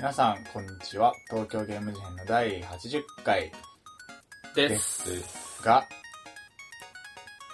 [0.00, 1.12] 皆さん、こんにちは。
[1.28, 3.52] 東京ゲーム事変の第80回
[4.54, 4.70] で。
[4.70, 5.86] ですすが、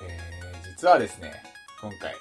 [0.01, 1.43] えー、実はですね、
[1.81, 2.15] 今回、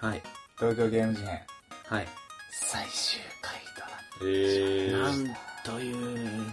[0.00, 0.22] はい。
[0.56, 1.42] 東京ゲーム事変
[1.88, 2.08] はい。
[2.52, 5.96] 最終回となって、えー、なんという、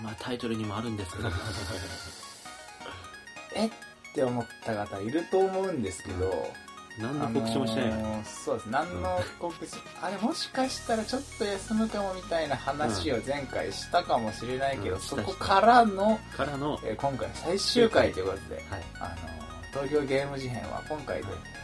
[0.01, 1.29] まあ、タイトルにもあるんですけど、
[3.55, 3.71] えっ
[4.13, 6.53] て思った方いると思うんですけど、
[6.99, 7.95] 何の告知もしてないよ。
[7.95, 8.65] あのーそうです。
[8.69, 18.83] 何の告知、あれもしかしたらちょっと休むかもみたいな話を前回したかもしれないけど、うんそこからの、からの、えー今回最終回ということで、はい。
[18.99, 19.41] あのー
[19.71, 21.61] 東京ゲーム事変は今回で、えー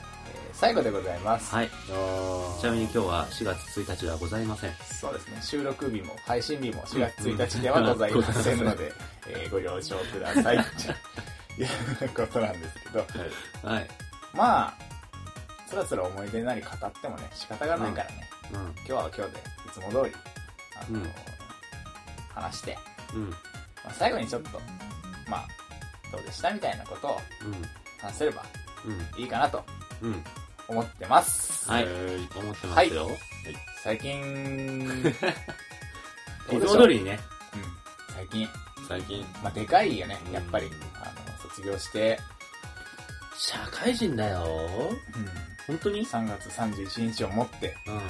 [0.54, 1.54] 最後でございます。
[1.54, 1.70] はい。
[1.70, 4.72] ちなみに今日は4月1日ではございません。
[5.00, 5.40] そうですね。
[5.42, 8.92] 収録日も配信日も4月1日ではございませんので、
[9.28, 10.58] えーご了承ください。
[11.58, 11.66] とい
[12.06, 13.06] うことなんですけど、
[13.70, 13.88] はい。
[14.34, 14.74] まあ、
[15.68, 18.30] つらつら思い出なり語ってもね、仕方がないからね。
[18.54, 18.60] うん。
[18.60, 20.16] 今日は今日でいつも通り
[20.76, 21.10] あの、うん
[22.34, 22.78] 話して、
[23.16, 23.30] うん。
[23.30, 23.36] ま
[23.88, 24.50] あ、最後にちょっと
[25.28, 25.48] まあ
[26.12, 27.18] どうでしたみたいなことを
[28.00, 28.44] 話せれば
[28.86, 29.22] うん。
[29.22, 29.64] いいかなと。
[30.70, 33.10] 思ってます、はいえー思ってますよ。
[33.84, 35.14] 最近
[36.52, 37.20] いつも通りにね。
[37.54, 38.48] うん、最近、
[38.88, 42.20] 最近、まあ、でかいよねうんやっぱり、あの卒業して、
[43.38, 44.44] 社会人だよ。
[44.44, 45.26] うん、
[45.68, 48.02] 本当に3月31日をもってうん。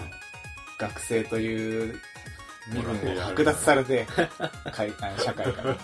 [0.78, 2.00] 学生という
[2.72, 4.06] 身分を剥奪されて
[4.72, 5.76] 会あの社会から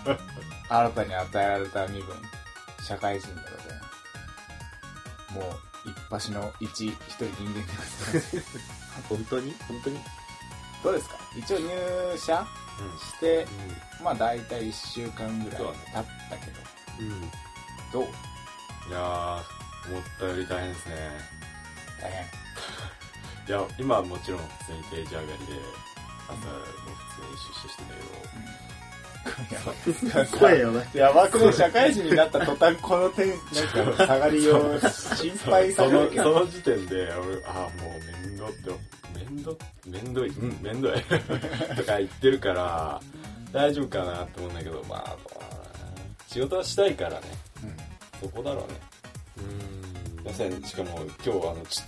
[0.70, 2.16] 新たに与えられた身分
[2.86, 3.88] 社会人でございま
[5.30, 5.42] すも
[5.86, 8.38] う一発の一一人人間です
[9.10, 9.54] 本当に？
[9.68, 10.00] 本当に？
[10.84, 11.16] どうですか？
[11.36, 11.68] 一応入
[12.18, 12.46] 社
[13.16, 13.48] して
[14.04, 16.52] まあ大体1週間ぐらい経ったけ
[17.00, 17.08] うん。
[17.08, 17.22] うん。
[17.92, 18.04] どどう？
[18.90, 20.96] いやー、思ったより大変ですね。
[22.04, 22.24] 大変
[23.48, 25.54] いや、今はもちろん普通に定時上がりで、
[26.28, 26.42] 朝も
[26.96, 27.94] 普通に出社してた
[30.24, 30.90] けど、声よね。
[30.94, 33.38] やばくね社会人になった途端この点なん
[33.96, 38.70] か下がりを心配さそのれるけどその時点で、俺、あーもう面倒って、
[39.20, 39.56] 面倒
[39.88, 43.02] 面倒い、うん、面倒いとか言ってるから、
[43.52, 45.18] 大丈夫かなって思うんだけど、まあ、まあ
[46.28, 47.20] 仕事はしたいからね、
[47.64, 47.78] うん
[48.20, 48.80] そこだろうね。
[49.38, 49.93] うん。
[50.24, 51.88] まさに、しかも今日はあの、ちょっ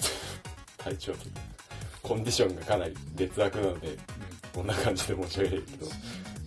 [0.78, 1.14] と、体調、
[2.02, 3.98] コンディションがかなり劣悪なので、
[4.54, 5.88] こんな感じで申し訳ないけど、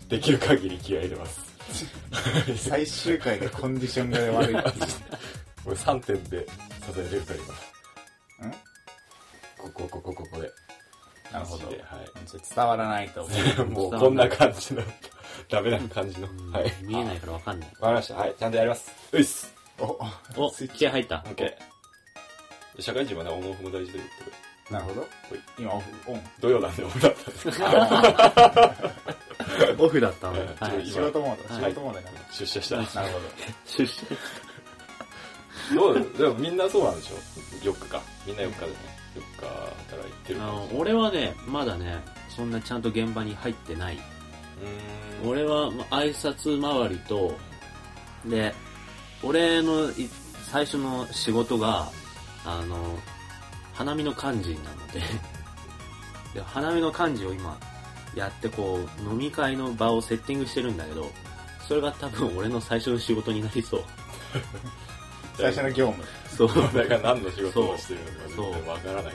[0.08, 1.48] できる限り気合い入れます。
[2.56, 4.84] 最終回でコンディションが悪いっていう
[5.64, 7.40] これ3点で支えれるから
[8.40, 8.48] 今。
[8.48, 8.52] ん？
[8.52, 10.50] ここ、ここ、ここで。
[11.32, 11.72] なるほどは
[12.26, 13.64] ちょっと伝わらないと思うい。
[13.68, 14.82] もうこんな感じの、
[15.50, 16.28] ダメな感じの。
[16.30, 16.72] うんはい。
[16.82, 17.68] 見えないからわかんない。
[17.68, 18.14] わかりました。
[18.14, 18.34] はい。
[18.38, 18.90] ちゃんとやります。
[19.12, 19.54] ういっす。
[19.78, 19.98] お
[20.36, 21.22] お、気合入った。
[21.26, 21.77] オッケー。
[22.78, 24.30] 社会人はね、オンオフも大事だよってこ
[24.70, 25.08] なるほど
[25.58, 26.22] 今オフオンと。
[26.40, 27.50] 土曜なんでオフだったんですけ
[29.76, 29.84] ど。
[29.84, 30.86] オフだったのうんはい。
[30.86, 32.76] 仕事モードはい仕事モードになる出社した。
[32.76, 33.26] なるほど
[33.66, 34.02] 出社。
[35.74, 37.16] どうでもみんなそうなんでしょ
[37.70, 38.02] ?4 日か。
[38.26, 38.72] みんな4日でね。
[39.16, 39.46] 4日
[39.90, 40.68] 働いてるあの。
[40.74, 43.96] 俺はね、まだね、そんなちゃんと現場に入ってない。
[43.96, 45.30] うーん。
[45.30, 47.34] 俺はま挨拶回りと、
[48.26, 48.54] で、
[49.22, 50.08] 俺のい
[50.50, 51.90] 最初の仕事が、
[52.48, 52.98] あの、
[53.74, 55.02] 花見の幹事なので、
[56.34, 57.58] で花見の幹事を今
[58.14, 61.10] やってこう、飲み会の場をセッティングしてるんだけど、
[61.66, 63.84] それが多分俺の最初の仕事になりそう。
[65.36, 66.04] 最初の業務
[66.36, 66.74] そう。
[66.74, 69.14] だから何の仕事をしてるのかそう全然わからないという。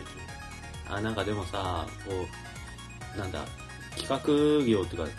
[0.89, 2.27] あ、なんかでもさ、こ
[3.15, 3.39] う、なんだ、
[3.97, 5.09] 企画業っていうか、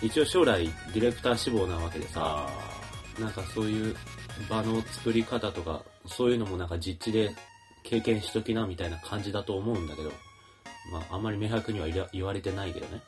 [0.00, 3.96] 一応将来ディレクター志望なわけでさ、あなんかそういう
[4.48, 7.34] 場の作り方とか、そういうのもなんか実地で
[7.82, 10.10] 経験しときなみたいな感じだと思うんだけど、
[10.92, 13.02] まああんまり明白には言われてないけどね。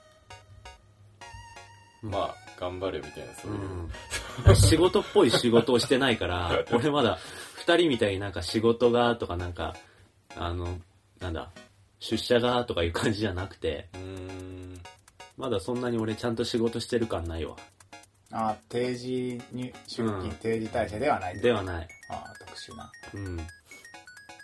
[2.06, 3.58] ーまあ、頑張れみたいな、そういう。
[4.48, 4.56] うん。
[4.56, 7.18] 仕事っぽい仕事をしてないから、 俺まだ
[7.54, 9.74] 二人みたいになんか仕事がとかなんか、
[10.36, 10.78] あの、
[11.20, 11.50] なんだ、
[11.98, 14.80] 出社がとかいう感じじゃなくて、うーん。
[15.36, 17.56] まだそんなに俺ちゃんと仕事してる感ないわ。
[18.32, 20.30] ああ定時に出勤、うん。
[20.32, 21.40] 定時退社ではない。
[21.40, 21.88] ではない。
[22.10, 22.90] ああ特殊な。
[23.14, 23.36] うん。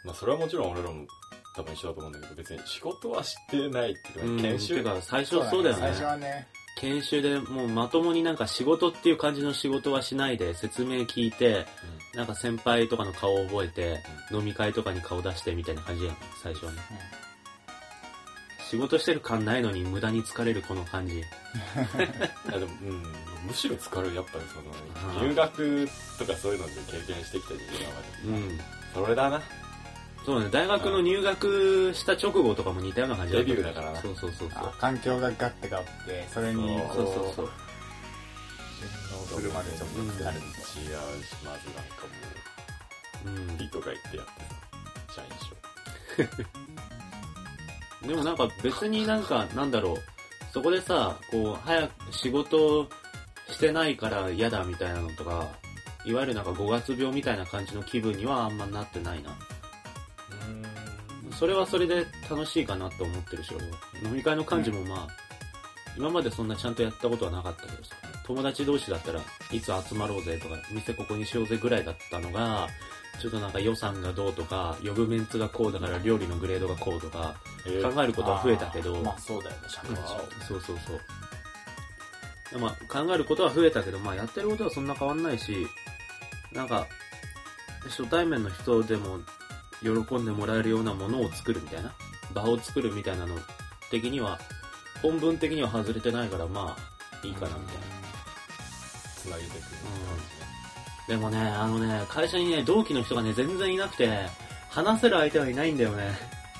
[0.04, 1.06] まあ、それはもちろん俺らも
[1.54, 4.76] 多分一緒だと思うんだけど、別に仕事はしてないっていううん、か、研修。
[4.76, 5.80] てか最初そうだよね。
[5.80, 6.46] 最初はね。
[6.78, 11.66] 研修でもうまともになんか仕事っていう感じの仕事はしないで説明聞いて、
[12.14, 14.02] なんか先輩とかの顔を覚えて、
[14.32, 16.78] 飲み会とかに顔出してみたいな感じやん、最初はね。
[18.72, 21.18] 仕事してる感ないのに無駄に疲れるこの感じ。
[21.20, 21.22] い
[22.50, 23.02] やでも、うん、
[23.46, 25.86] むしろ疲れる、やっぱりその、入学
[26.18, 28.30] とかそういうので経験してきた時期がある。
[28.30, 28.60] うん。
[28.94, 29.42] それだな。
[30.24, 34.74] そうね、大学の入学した直後とかも似たような感じデビューだからなそうそうそうそうあ。
[34.80, 37.46] 環境がガッて変わって、それにそうこそうそうそう。
[37.46, 37.50] う、
[39.38, 42.06] するまでちょっとうんなるみ違うし、まずなんか
[43.26, 44.32] もうんう、ピとか言ってやって
[45.12, 45.28] さ、社員
[46.46, 46.62] 証。
[48.06, 49.96] でもなんか別になんか、なんだろう、
[50.52, 52.88] そこでさ、こう、早く仕事
[53.48, 55.48] してないから嫌だみたいなのとか、
[56.04, 59.36] いわゆるなんか5月病みたいな感じの気分にはあんまなってないな。
[61.38, 63.76] それはそれで楽しいかなと思ってるし、俺は。
[64.04, 65.08] 飲み会の感じもまあ、
[65.96, 67.96] 今までそんなちゃんとやったことはなかったけどさ、
[68.26, 69.20] 友達同士だったら
[69.50, 72.68] いつ集まろうぜとか、店ここにしようぜぐらいだったのが、
[73.20, 77.34] ちょっとなんか予算がどうとか、呼ぶメンツがこうだから料理のグレードがこうとか、
[77.66, 80.02] えー考えることは増えたけど、まあそうだよね、社会人。
[80.46, 81.00] そうそうそう。
[82.58, 85.66] まあ、考えることは増えたけど、まあ、やってることはそんな変わんないし、
[86.52, 86.86] なんか、
[87.84, 89.20] 初対面の人でも
[89.80, 91.92] 喜んでもらえるようなものを作るみたいな、
[92.34, 93.36] 場を作るみたいなの
[93.90, 94.38] 的には、
[95.00, 97.82] 本文的には外れてないから、まあ、いいかなみたいな。
[99.16, 99.60] つなげてくる
[101.08, 104.26] でもね、あのね、会社にね、同期の人がね、全然いなくて、
[104.70, 106.12] 話せる相手はいないんだよね。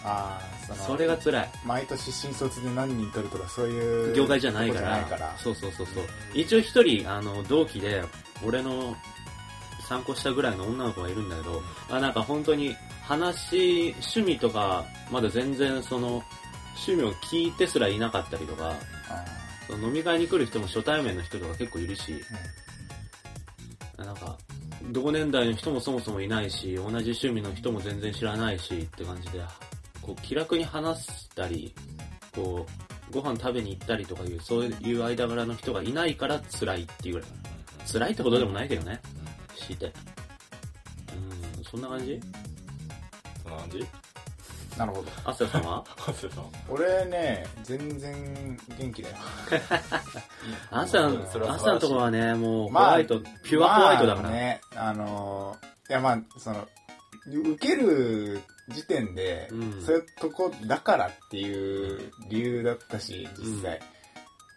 [0.05, 1.51] ああ、その、それが辛い。
[1.65, 5.05] 毎年新卒で何人取るとかそういう業界じゃないから。
[5.05, 6.05] からそうそうそうそう。
[6.35, 8.03] 一応一人、あの、同期で、
[8.45, 8.97] 俺の
[9.89, 16.23] 参考したぐらいの女の子がいるんだけど、あなんか本当に話、趣味とか、まだ全然その、
[16.75, 18.75] 趣味を聞いてすらいなかったりとか、
[19.09, 19.25] あ
[19.67, 22.25] その飲み会に来る人も初対面の人とか結構いるし、
[23.99, 24.37] なんか、
[24.91, 29.41] 同年代の人もそもそもいないし、同じ趣味の人も全然知らないしって感じで、
[30.01, 31.75] こう気楽に話したり、
[32.35, 32.67] こ
[33.11, 37.29] う、ご飯食べに行ったりとかいう、そういう間柄の人がいないから辛いっていうぐらい。
[37.93, 39.01] 辛いってことでもないけどね。
[39.55, 39.93] して。
[41.57, 42.21] うん、そんな感じ？
[43.43, 43.85] そんな感じ？
[43.85, 44.12] あ
[44.77, 45.11] なるほど。
[45.25, 45.85] アスヤさんは？
[45.97, 46.45] ハセさん。
[46.69, 49.17] 俺ね、全然元気だよ。
[50.71, 51.19] アスヤの
[51.79, 54.29] ところはね、もうホまあワイト、ピュアホワイトだから。
[54.29, 56.67] まあね、あのーいやまあ、その、
[57.27, 63.77] 受ける時点で、うんそういうとこだからっていう理由だったし、実際。
[63.77, 63.93] うん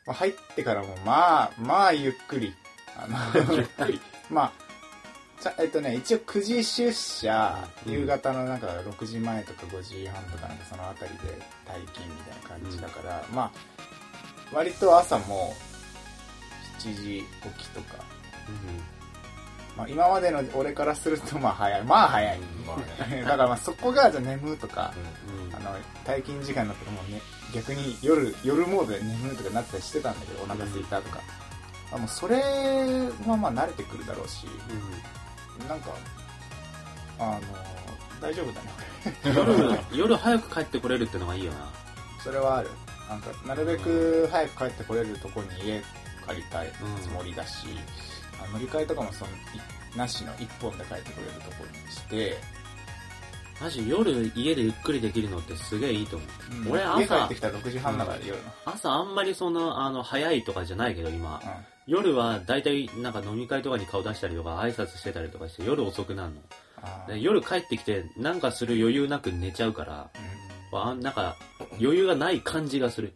[0.07, 2.53] まあ、入ってからも、まあ、まあ、ゆっくり。
[2.95, 3.17] あの、
[3.57, 3.99] ゆっくり。
[4.29, 4.51] まあ、
[5.59, 11.17] えっとね、一応9時出社、うん夕方のなんか6時前とか5時半とかなんかそのあたりで
[11.65, 13.51] 退勤みたいな感じだから、まあ、
[14.51, 15.53] 割と朝も
[16.79, 17.23] 7時
[17.57, 18.03] 起きとか、
[19.77, 21.83] まあ今までの俺からするとまあ早い。
[21.83, 22.39] まあ早い。
[23.23, 24.93] だからまあそこがじゃあ眠うとか、
[25.27, 25.55] うんうん。
[25.55, 27.21] あの、退勤時間になったらもうね、
[27.53, 31.19] 逆に夜、夜モードで眠うとかなったりしてたんだけど、お腹空いたとか。
[31.91, 34.47] あもうそれはまあ慣れてくるだろうし、
[35.67, 35.91] なんか、
[37.19, 37.41] あの、
[38.21, 39.79] 大丈夫だね。
[39.91, 41.71] 夜、夜早く帰ってこれるってのがいいよな。
[42.23, 42.69] それはある。
[43.09, 45.81] なんか、なるべく早く帰ってこれるとこに家
[46.25, 46.71] 借りたい
[47.01, 47.67] つもりだし、
[48.43, 52.37] あ乗り換えとかもその、いなしの一本で帰ってこれるとこにして、
[53.61, 56.65] マジ夜家でゆっくりできるのってすげえいいと思う。
[56.65, 58.51] うん俺朝家帰ってきたら6時半だから、夜の。
[58.65, 66.41] 朝あんまりその、あの、早いとかじゃないけど今、う夜は大体なんか飲み会とかに顔出したりとか挨拶してたりとかして夜遅くなるの。
[67.07, 70.45] で夜帰ってきてなんかする余裕なく寝ちゃうから、うん
[70.77, 71.37] あなんか
[71.79, 73.13] 余裕がない感じがする。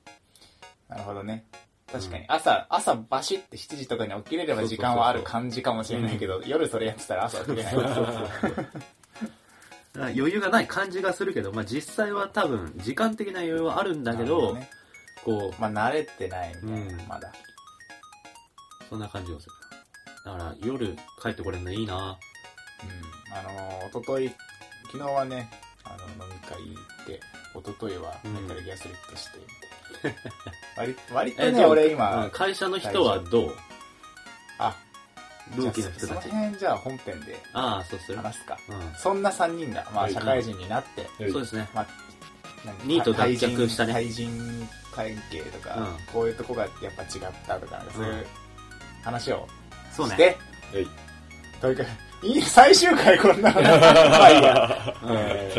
[0.87, 1.45] なるほどね。
[1.91, 2.25] 確かに。
[2.27, 7.75] 朝、朝バシって7時とかに起きれれば時間はある感じかもしれないけど、夜それやってたら朝起きれない。
[9.95, 14.69] 余裕がない感じがするけど、まあ実際は多分時間的な余裕はあるんだけど、ね
[15.25, 17.33] こう、まあ慣れてないみたいな、うんまだ。
[18.89, 19.51] そんな感じがする。
[20.25, 20.87] だから夜
[21.21, 23.37] 帰ってこれるのいいなうん。
[23.37, 24.29] あのー、おととい、
[24.91, 25.49] 昨日はね、
[25.83, 27.19] あの、飲み会行って、
[27.55, 29.45] おとといはうんメタルギアソリッドして、み
[30.01, 30.19] たいな。
[30.77, 33.55] 割割とえ、ね、俺うん今、会社の人はどう？
[34.59, 34.75] あ、
[35.55, 36.41] 同期の人じゃあそたちその。
[36.41, 38.17] 辺じゃあ本編でああ、そうする。
[38.17, 38.57] 話すか。
[38.69, 41.31] うそんな3人が、まあはい社会人になって、ん。
[41.31, 41.67] そうですね。
[41.73, 41.87] まあ、
[42.65, 47.09] 何ニート脱却したね対人関係とか、うんこういうとこがやっぱ違っ
[47.47, 48.27] たとか、そういう
[49.03, 49.47] 話を
[49.91, 50.13] そうね。
[50.13, 50.37] して、
[50.73, 50.87] えい。
[51.61, 51.83] というか、
[52.23, 53.61] いい、最終回こんなの。
[53.61, 54.95] まあいいや。
[55.03, 55.51] うんえ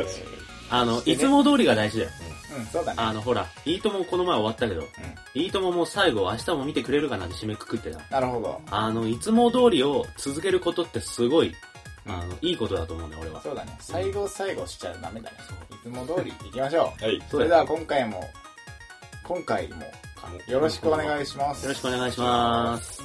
[0.73, 2.11] あの、ねいつも通りが大事だよ。
[2.53, 3.03] ーうん、そうだね。
[3.03, 4.85] あの、ほら、いいともこの前終わったけど、
[5.35, 7.99] いいとももう最後、明日も見てくれるかなって締めくくってた。
[8.09, 8.61] なるほど。
[8.71, 11.55] あの、いつも通りを続けることってすごい、うん
[12.13, 13.43] あの、いいことだと思うね、俺は。
[13.43, 13.77] そうだね。
[13.81, 15.37] 最後最後しちゃダメだね。
[15.71, 17.05] いつも通り行きましょう。
[17.05, 17.23] はい。
[17.31, 18.31] それでは今回も、
[19.25, 19.85] 今回も
[20.47, 21.63] よろしくお願いします。
[21.65, 23.03] よろしくお願いします。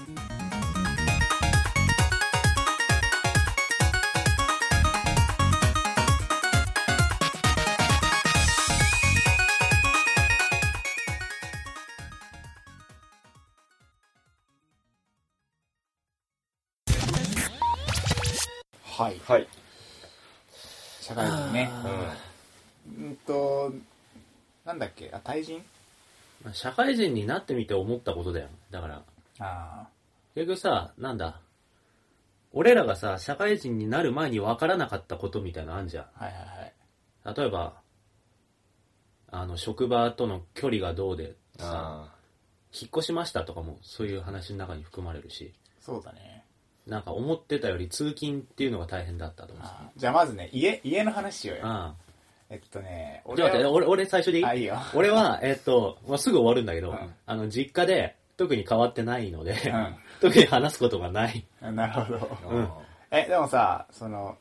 [18.98, 19.20] はい。
[19.26, 19.48] はい。
[21.02, 21.70] 社会人ね。
[22.98, 23.72] うんと、
[24.66, 25.62] なんだっけ、あ、対人？
[26.54, 28.50] 社会人になってみて思ったことだよ。
[28.72, 29.04] だから、
[29.40, 29.88] あ
[30.36, 31.40] 結局さ、なんだ、
[32.52, 36.04] 俺らがさ、社会人になる前に分からなかったことみたいなのあんじゃん。
[36.04, 36.26] あ。
[36.26, 37.38] はいはいはい。
[37.38, 37.82] 例えば、
[39.32, 41.36] あの、職場との距離がどうでん。
[41.58, 42.16] さ、あ
[42.78, 46.44] 引っ越しましたとかもそういう話の中に含まれるし、そうだね。
[46.86, 49.66] なんか思ってたより通勤っていうのが大変だったと思う。
[49.66, 51.64] あーじゃあまずね、家、家の話しようよ。
[51.66, 51.96] あ
[52.50, 53.36] えっとね、あ。
[53.36, 54.46] じゃあ待って、俺、俺最初でいい？
[54.46, 54.78] あ、いいよ。
[54.94, 59.56] 俺は、えっと、まあ、すぐ終わるんだけど、うんあの、実家で特に変わってないので、う
[60.22, 61.44] 特に話すことがない。
[61.70, 61.76] ん。
[61.76, 62.18] なるほど。
[62.18, 62.70] ーうん
[63.12, 64.38] え、でもさ、その、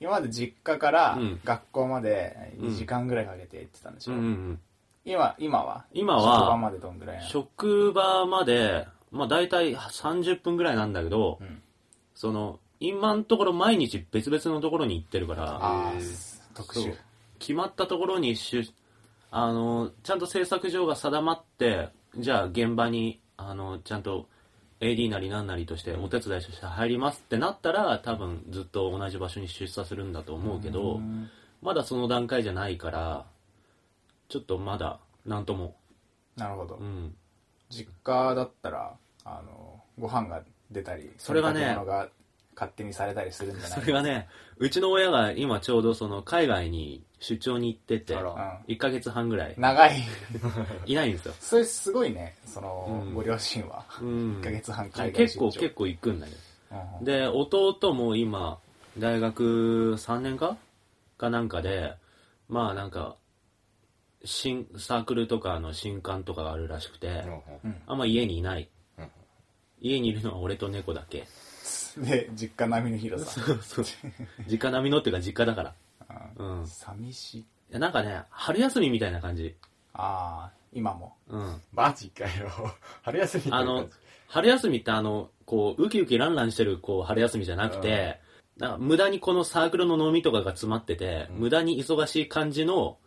[0.00, 4.60] 今まで実家からうん学校までうん2時間ぐらいかけて行ってたんでしょ、うんうん
[5.06, 5.84] 今、今は？
[5.92, 7.28] 今職場は、までどんぐらいなの？
[7.28, 11.60] 職場まで、まあ大体30分ぐらいなんだけど、うん
[12.14, 16.00] その、今のところ毎日別々のところに行ってるから、あー、
[16.54, 16.96] 特そう殊。
[17.38, 18.64] 決まったところにしゅ
[19.30, 24.28] あのちゃんと制作上が定まってじゃあ現場にあのちゃんと
[24.80, 31.28] AD なりなんなりとしてお手伝いとして入りますってなったら多分ずっと同じ場所に出社するんだと思うけどん
[31.62, 33.26] まだその段階じゃないから
[34.28, 35.76] ちょっとまだなんとも
[36.36, 36.84] なるほどう。
[36.84, 37.14] ん
[37.70, 38.94] 実家だったら、
[39.24, 41.76] あの、ご飯が出たり、それがね
[42.54, 43.80] 勝手にされたりするんじゃない？
[43.80, 48.34] それがねうちの親が今ちょうどその海外に出張に行っててあらう
[48.70, 48.72] ん。
[48.74, 49.54] 1ヶ月半ぐらい。
[49.56, 50.02] 長い。
[50.86, 53.14] いないんですよ、それすごいね、その、うん。
[53.14, 53.84] ご両親は。
[54.00, 54.40] うん。
[54.40, 55.60] 1ヶ月半海外結構出張。
[55.60, 56.38] 結構行くんだけど。
[56.72, 56.98] うん。
[56.98, 58.58] うんで弟も今
[58.98, 60.56] 大学3年か？
[61.18, 61.94] かなんかで
[62.48, 63.16] まあなんか
[64.24, 67.24] 新サークルとかの新刊とかがあるらしくて、
[67.64, 67.82] うん。
[67.86, 68.68] あんま家にいない、
[68.98, 69.08] うん。
[69.80, 71.26] 家にいるのは俺と猫だけ
[71.98, 73.40] で、実家並みの広さ。
[74.48, 75.74] 実家並みのっていうか実家だから。
[76.36, 76.66] うん。
[76.66, 77.44] 寂しい。
[77.74, 79.54] やなんかね春休みみたいな感じ。
[79.92, 81.14] ああ、今も。
[81.28, 81.60] うん。
[81.72, 82.50] マジかよ。
[83.02, 83.88] 春休みってあの
[84.28, 88.20] 春休みってあのこうウキウキランランしてるこう春休みじゃなくて、
[88.56, 91.36] なんか無駄にこのサークルの飲みとかが詰まってて、うん。
[91.40, 92.98] 無駄に忙しい感じの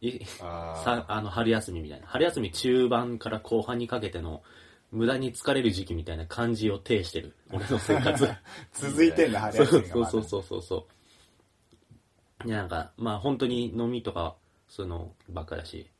[0.00, 2.06] いあさあの春休みみたいな。
[2.06, 4.42] 春休み中盤から後半にかけての
[4.90, 8.28] 無駄に疲れる時期みたいな感じを呈してる 俺の生活
[8.72, 10.10] 続いてんだ、春そう休みが。
[10.10, 10.86] そうそうそうそうそ
[12.44, 14.36] ういやなんかまあ本当に飲みとか
[14.68, 15.90] そういうのばっかだし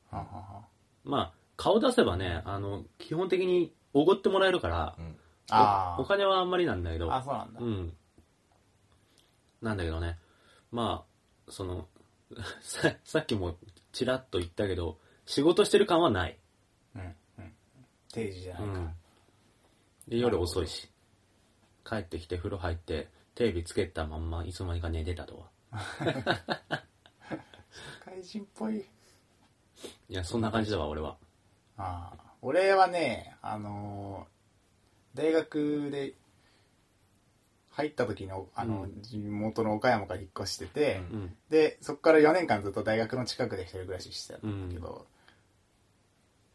[1.04, 5.18] まあ顔出せばねあの基本的におごってもらえるから、うん
[5.50, 7.16] あおお金はあんまりなんだけどあ。
[7.16, 7.64] あ、そうなんだう。
[7.64, 7.96] ん。
[9.62, 10.18] なんだけどね、
[10.70, 11.04] ま
[11.48, 11.88] あ、その、
[12.60, 13.56] ささっきも
[13.92, 16.38] ちらっと言ったけど、仕事してる感はない。
[18.16, 18.22] うん。
[18.22, 18.28] うん。
[18.28, 18.72] 定時じゃないか。
[18.72, 18.94] うん。
[20.08, 20.88] で、夜遅いし。
[21.84, 25.80] 帰ってきて風呂入って、テレビつけたまんまいつの間にか寝てたとは。
[28.04, 28.78] 社会人っぽい。
[28.78, 28.84] い
[30.08, 31.16] や、そんな感じだわ、俺は。
[31.76, 32.28] ああ。
[32.42, 34.38] 俺はね、あのー
[35.14, 36.14] 大学で
[37.70, 41.36] 入った時の、あの、うん地元の岡山から引っ越してて、うんうん。
[41.48, 45.06] で、そこから4年間ずっと大学の近くで一人暮らししてたんだけど、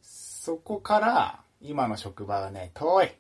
[0.02, 3.12] そこから今の職場はね、遠い。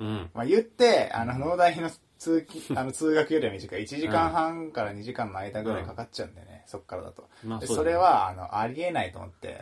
[0.00, 0.30] うん。
[0.32, 3.82] まあ、言って、あの、農大の通勤、 あの、通学よりは短い。
[3.82, 7.28] 1時間半から2時間の間ぐらいかかっちゃうんだよね、そっからだと。
[7.44, 9.60] まあ、でそうだねそれ、は、あの、ありえないと思って、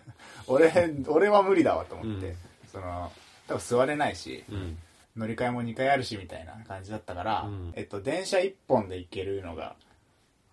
[0.46, 0.70] 俺、
[1.08, 2.36] 俺は無理だわと思って、うん
[2.70, 3.10] その、
[3.46, 4.78] 多分座れないし、うん。
[5.16, 9.74] 乗り換えも2回あるしみたいな感じだったから、うんえっと、電車1本で行けるのが、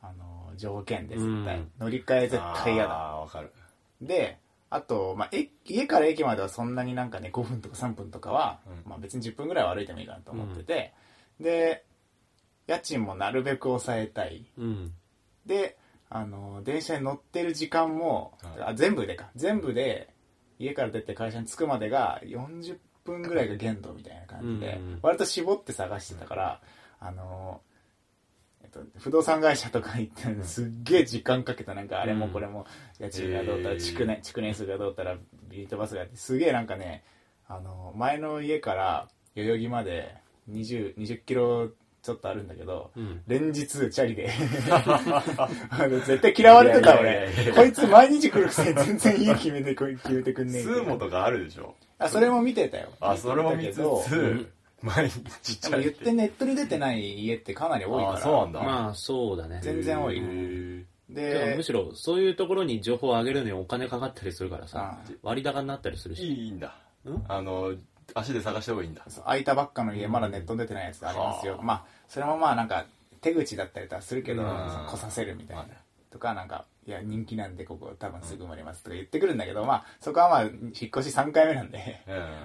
[0.02, 1.58] あの、条件です、絶対。
[1.58, 2.92] うん乗り換え絶対嫌だ。
[2.92, 3.52] ああ、わかる。
[4.02, 4.38] で、
[4.70, 8.90] あと、まあ、え家から駅まではそんなになんかね、5分とか3分とかは、うん。
[8.90, 10.94] まあ別に10分ぐらいは歩いてもいいかなと思ってて、
[11.40, 11.86] で、
[12.68, 14.46] 家賃もなるべく抑えたい。
[14.58, 14.94] うん。
[15.46, 15.78] で、
[16.10, 18.70] あの、電車に乗ってる時間も、はい。
[18.72, 20.14] あ全部でか、全部で、
[20.58, 25.00] 家から出て会社に着くまでが40分ぐらいが限度みたいな感じで、うんうん。
[25.02, 26.62] 割と絞って探してたから、
[27.00, 27.62] あの、
[28.66, 32.66] えっと、不動産会社とか行って、すっげえ時間かけたなんかあれもこれも
[33.00, 33.80] 家賃がどうたら、えー。
[33.82, 35.18] 築年、築年数がどうたら、
[35.50, 37.04] ビートバスがあって、すげえなんかね、
[37.48, 40.16] あの、前の家から代々木まで
[40.50, 41.70] 20、20キロ
[42.02, 43.22] ちょっとあるんだけど、うん。
[43.28, 44.32] 連日チャリで。
[45.70, 47.30] あの絶対嫌われてた俺。
[47.56, 51.76] こいつ毎日来るくせに全然家決めて決めてくんねえスーモとかあるでしょ？
[51.98, 52.90] あそれも見てたよ。
[53.00, 54.48] あ、それも見てたけどつ、
[54.86, 58.18] 毎日ちっちゃいでも言ってネットに出てない家ってかなり多いから。
[58.18, 58.62] あそうなんだ。
[58.62, 59.60] まあ、そうだね。
[59.64, 60.22] 全然多い。
[61.10, 66.26] でむしろ、そういうところに情報を上げるのにお金かかったりするからさ、あ割高になったりするし。
[66.26, 66.76] いいんだ。
[67.08, 67.24] ん？
[67.28, 67.74] あの
[68.14, 69.04] 足で探した方がいいんだ。
[69.24, 72.86] 空いたばっかの家まだネットに出てないやつありますよ、はあまあそれもまあなんか
[73.22, 75.66] 手口だったりとかするけど、来させるみたいな、
[76.12, 82.02] とかなんかいや人気なんでここ多分すぐ埋まりますとか言ってくるんだけど、まあそこはまあ引っ越し3回目なんで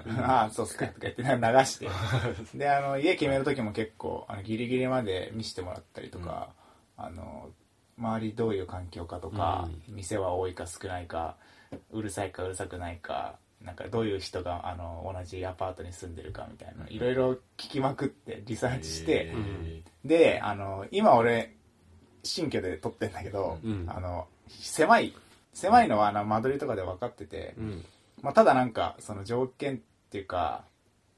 [0.06, 0.18] うん。
[0.24, 1.88] ああそうっすかとか言って流して。
[2.56, 6.54] であの家決める時も結構あのギリギリまで見せてもらったりとか、
[6.96, 7.50] あの
[7.98, 11.36] 周りどういう環境かとか、店は多いか少ないか
[11.90, 21.56] うるさいかうるさくないかなんかどういう人があの同じアパートに住んでるかみたいないろいろ聞きまくってリサーチして、えであの今俺
[22.22, 23.86] 新居で撮ってんだけど、うん。
[23.88, 25.14] あの狭い
[25.52, 27.84] 狭いのはあの間取りとかで分かってて、うん。
[28.22, 29.78] まあ、ただなんかその条件っ
[30.10, 30.64] ていうか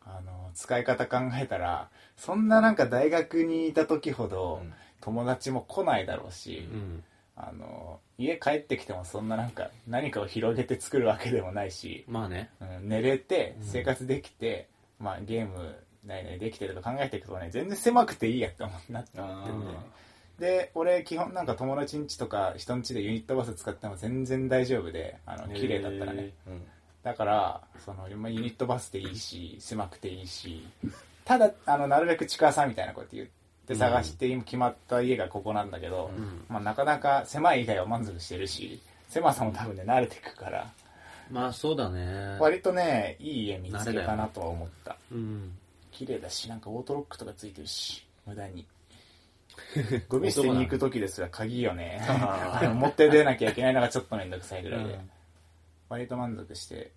[0.05, 4.73] あの使い方考えたらそんななんか大学にいた時ほどうん。
[5.01, 7.05] 友達も来ないだろうし、うん。
[7.35, 12.51] あの家帰ってきてもそんななんか何かを広げて作るわけでもないし、まあね。
[12.61, 13.67] うん、寝れてうん。
[13.67, 14.69] 生活できて、
[15.01, 15.75] まあ、ゲーム
[16.07, 19.79] ないないできてると考えていくとね全然狭くていいやって思ってなってあんだよね
[20.43, 25.55] で俺基本なんか友達ん家とか人ん家でユニットバス使っても全然大丈夫であのー。
[25.55, 26.63] 綺麗だったらね、うん。
[27.05, 30.67] だからそのまあユニットバスでいいし狭くていいし
[31.25, 33.29] ただあのなるべく近さみたいなこと言っ
[33.69, 36.45] て探して今決まった家がここなんだけど、うん。
[36.49, 40.69] まあ、なかなか狭い以外は満足してるし狭さも多分ね慣れてくから。
[41.31, 42.37] まあそうだね。
[42.41, 44.97] 割とねいい家見つけたなとは思った。
[45.13, 45.53] うん。
[45.93, 48.67] 綺麗だしなんかオートロックとかついてるし無駄に
[50.09, 52.01] ゴミ捨てに行く時ですら鍵よね。
[52.75, 55.11] 持って出なきゃいけないのがちょっとめんどくさいぐらいで、うん。
[55.89, 56.93] 割と満足して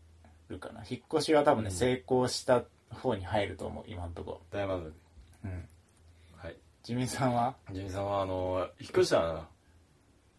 [0.49, 0.83] るかな。
[0.89, 1.75] 引っ越しは多分ね、うん。
[1.75, 4.41] 成功した方に入ると思う今んとこ。
[4.51, 4.93] 大満足。
[5.45, 5.69] うん。
[6.37, 6.55] はい。
[6.83, 7.55] ジミーさんは？
[7.71, 9.47] ジミーさんはあの引っ越したな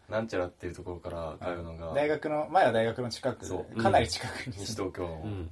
[0.09, 3.81] なんちゃらっていうところから通うのが大学の前は大学の近くそう。
[3.81, 4.57] かなり近くに。
[4.57, 5.51] 西東京のうん。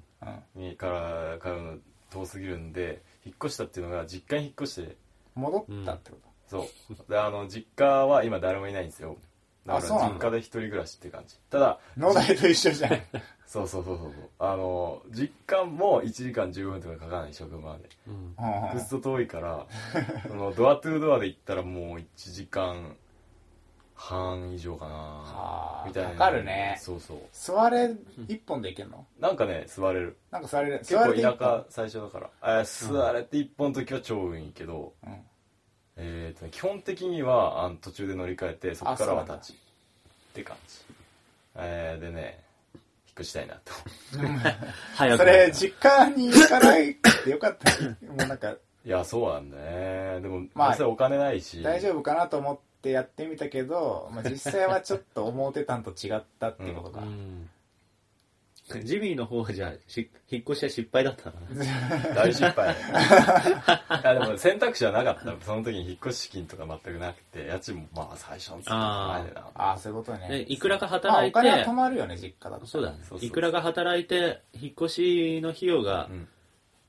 [0.55, 0.61] うん。
[0.61, 1.77] にから通うの
[2.09, 4.95] 遠すぎるんで引っ越したっていうのが実家に引っ越して
[5.33, 6.67] 戻ったってこそ
[7.07, 7.11] う。
[7.11, 9.17] であの実家は今誰もいないんですよ。
[9.65, 11.37] だから実家で一人暮らしって感じ。
[11.49, 13.01] ただと、農大と一緒じゃん。
[13.47, 14.29] そうそうそうそうそう。
[14.39, 17.89] あの実家も1時間15分とかかかない職場まで。
[18.07, 18.35] うん。
[18.37, 19.65] うんうんずっと遠いから
[20.27, 22.95] そのドアトゥードアで行ったらもう1時間
[23.95, 26.09] 半以上かなはあみたいな。
[26.11, 26.77] かかるね。
[26.79, 27.17] そうそう。
[27.31, 27.91] 座れ
[28.27, 29.07] 一本でいけんの？
[29.19, 30.17] なんかね座れる。
[30.31, 30.79] なんか座れる。
[30.79, 35.25] 結構田舎最初だから、えー座れて一本の時は超運いいけど、うん
[35.97, 39.55] えーとね基本的にはあの途中で乗り換えてそこからは立ち。
[39.55, 39.57] っ
[40.33, 40.75] て感じ。
[41.55, 42.83] えー、でね引っ
[43.21, 43.71] 越したいなと。
[44.95, 47.97] 早くそれ実家に行かないってよかったね。
[48.07, 48.51] もうなんか
[48.85, 50.19] いやそうなんだね。
[50.21, 51.63] でも、まあ実際お金ないし。
[51.63, 57.49] 大丈夫かなと思ってやってみたけど、まあ、実際はちょっと思ってたんと違ったっていうことか、うん
[58.83, 61.35] ジミーの方はじゃあし引っ越しは失敗だったな？
[62.15, 62.73] 大失敗。
[62.73, 62.77] い
[64.03, 65.45] やでも選択肢はなかった。
[65.45, 69.47] その時に引っ越し資金とか全くなくて家賃もまあ最初の月前でな。
[69.53, 70.27] ああそういうことね。
[70.31, 72.65] えいくらかまあ働いて、お金は止まるよね実家だと。
[72.65, 72.97] そうだね。
[73.01, 76.27] そうそういくらが働いて引っ越しの費用がうん。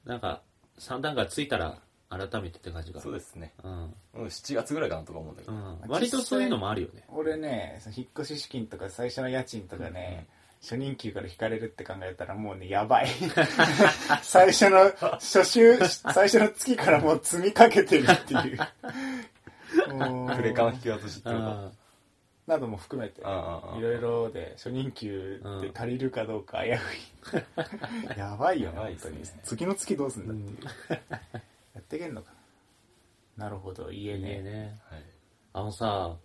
[0.07, 0.41] なんか
[0.79, 3.01] 3段階ついたら改めてって感じか。
[3.01, 3.53] そうですね。
[3.62, 7.05] うん、うん7月ぐらいかなとか思うんだけど、うん、割とそういうのもあるよね。
[7.09, 10.27] 俺ねその引っ越し資金とか最初の家賃とかね、
[10.66, 13.07] 初任給から引かれるって考えたらもうねやばい。
[14.22, 18.59] 最初の初週最初の月からもう積みかけてるっていう。
[19.94, 21.70] もうクレカの引き渡しっていうかあ
[22.48, 26.79] なども含めていああああろいろで初任給で足りるかどうか危うい。
[28.18, 29.22] やばいよねやばい本当に。
[29.44, 30.38] 次の月どうすんだ、ーう。
[30.40, 30.59] ん
[31.74, 32.33] やってけんのか
[33.37, 33.44] な。
[33.44, 34.42] なるほど家いいね。
[34.42, 35.02] ねはい。
[35.52, 36.16] あのさ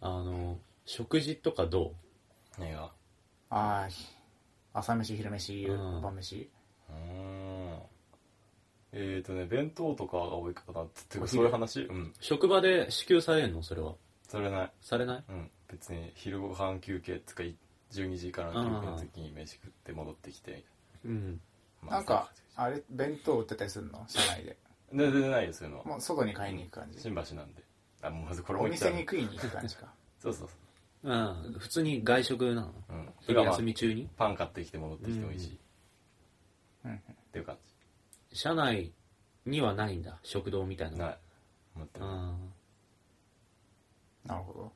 [0.00, 1.92] あの食事とかど
[2.58, 2.90] 何が？
[3.56, 3.88] あ
[4.74, 6.02] あ朝飯昼飯うん。
[6.02, 6.50] 晩飯。
[6.90, 6.96] うー
[7.76, 7.78] ん。
[8.92, 11.82] えーとね弁当とかが多いかなってっていうかそういう話？
[11.82, 12.02] うん。
[12.06, 13.62] う職場で支給されんの？
[13.62, 13.94] それは。
[14.28, 14.72] それない。
[14.80, 15.24] されない？
[15.28, 15.50] うん。
[15.70, 17.44] 別に昼ご飯休憩つか
[17.92, 20.64] 12時からの休憩の時に飯食って戻ってきて
[21.04, 21.40] うん。
[21.82, 22.82] まあなんかあれ？
[22.90, 24.04] 弁当売ってたりするの？
[24.08, 24.56] 社内で。
[24.92, 25.84] 全然ないよそういうのは。
[25.84, 27.00] もう外に買いに行く感じ。
[27.00, 27.62] 新橋なんで。
[28.02, 29.86] あもうまずこれお店に食いに行く感じか。
[30.20, 30.50] そうそうう
[31.12, 31.56] ん。
[31.58, 32.72] 普通に外食なの？
[32.88, 33.08] そううん。
[33.20, 34.08] 昼休み中に？
[34.16, 35.58] パン買ってきて戻ってきてもいいし、
[36.84, 36.90] うん。
[36.92, 37.00] うんっ
[37.32, 37.56] ていう感
[38.32, 38.92] 社内
[39.46, 40.18] にはないんだ？
[40.22, 40.96] 食堂みたいなの？
[40.96, 41.18] じない。
[41.76, 42.34] 思ってるあ
[44.26, 44.72] なるほど。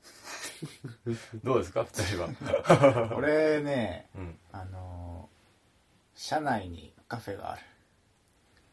[1.54, 1.84] うですか？
[1.84, 3.14] 二人どは。
[3.16, 4.38] 俺ねうん。
[4.52, 5.38] あのー
[6.20, 7.62] 社内にカフェがある。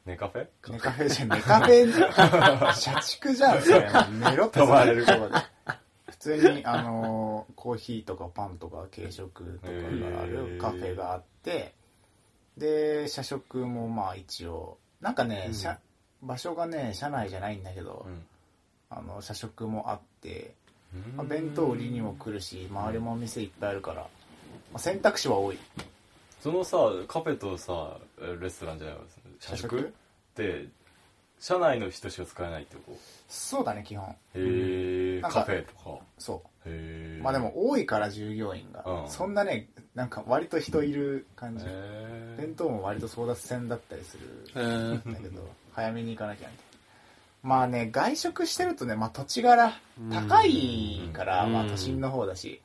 [0.05, 0.47] ネカフェ？
[0.71, 3.87] ネカフェじゃんネカフェ 社畜じゃんそれ。
[4.31, 4.59] 寝ろって。
[4.61, 5.35] 泊まれるとこで
[6.09, 10.61] 普通にあのーコーヒーとかパンとか軽食とかがあへるー。
[10.61, 11.73] カフェがあって
[12.57, 15.53] で社食もまあ一応なんかね、うん。
[15.53, 15.77] 社
[16.21, 18.23] 場所がね社内じゃないんだけど、うん。
[18.89, 20.53] あの社食もあって、
[20.93, 21.17] うん。
[21.17, 24.07] まあ、弁当売りにも来るし周りもお店いっぱいあるから、ま
[24.75, 25.57] あ、選択肢は多い。
[26.41, 27.97] そのさカフェとさ
[28.39, 29.01] レストランじゃないわ
[29.39, 29.79] 社食？
[29.79, 29.83] っ
[30.35, 30.67] て
[31.39, 34.05] 社内の人しか使えないってこそうだね基本。
[34.05, 35.99] とへえカフェとか。
[36.17, 39.09] そへえうまあでも多いから従業員が、うん。
[39.09, 44.61] そんなねなんか割と人いる感じ、へ弁当も割と争奪戦だったりする。
[44.61, 46.65] んだけど早めに行かなきゃみたい
[47.43, 47.49] な。
[47.49, 49.73] まあね外食してるとね、まあ、土地柄
[50.11, 51.53] 高いから、うん。
[51.53, 52.61] まあ、都心の方だし。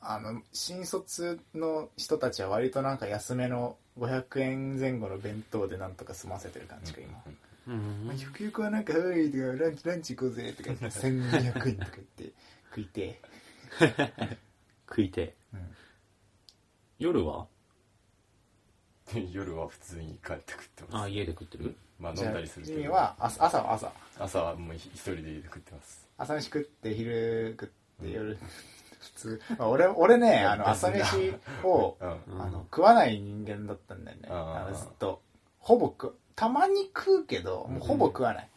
[0.00, 7.36] あの新卒の人たちは割となんか安めの500円前後の弁当でなんとか済ませてる感じか今、うん
[7.74, 12.32] まあ、ゆくゆくはなんか「はい」とかランチ「ランチ行こうぜ」とか言って1200円とか言って
[12.70, 13.20] 食いて
[14.88, 15.76] 食いてうん。
[16.98, 17.46] 夜は？
[19.32, 20.96] 夜は普通に帰って食ってます。
[21.04, 21.74] あ家で食ってる？
[21.98, 22.92] まあ飲んだりするけど。
[22.92, 26.06] は朝朝は朝朝はもう一人で家で食ってます。
[26.18, 27.68] 朝飯食って昼食っ
[28.06, 28.36] て夜
[29.00, 32.34] 普通、まあ、俺俺ねあの朝飯をうん。
[32.34, 34.28] うんあの食わない人間だったんだよね。
[34.76, 35.22] ずっと。
[35.58, 38.48] ほぼ食たまに食うけどもうほぼ食わない、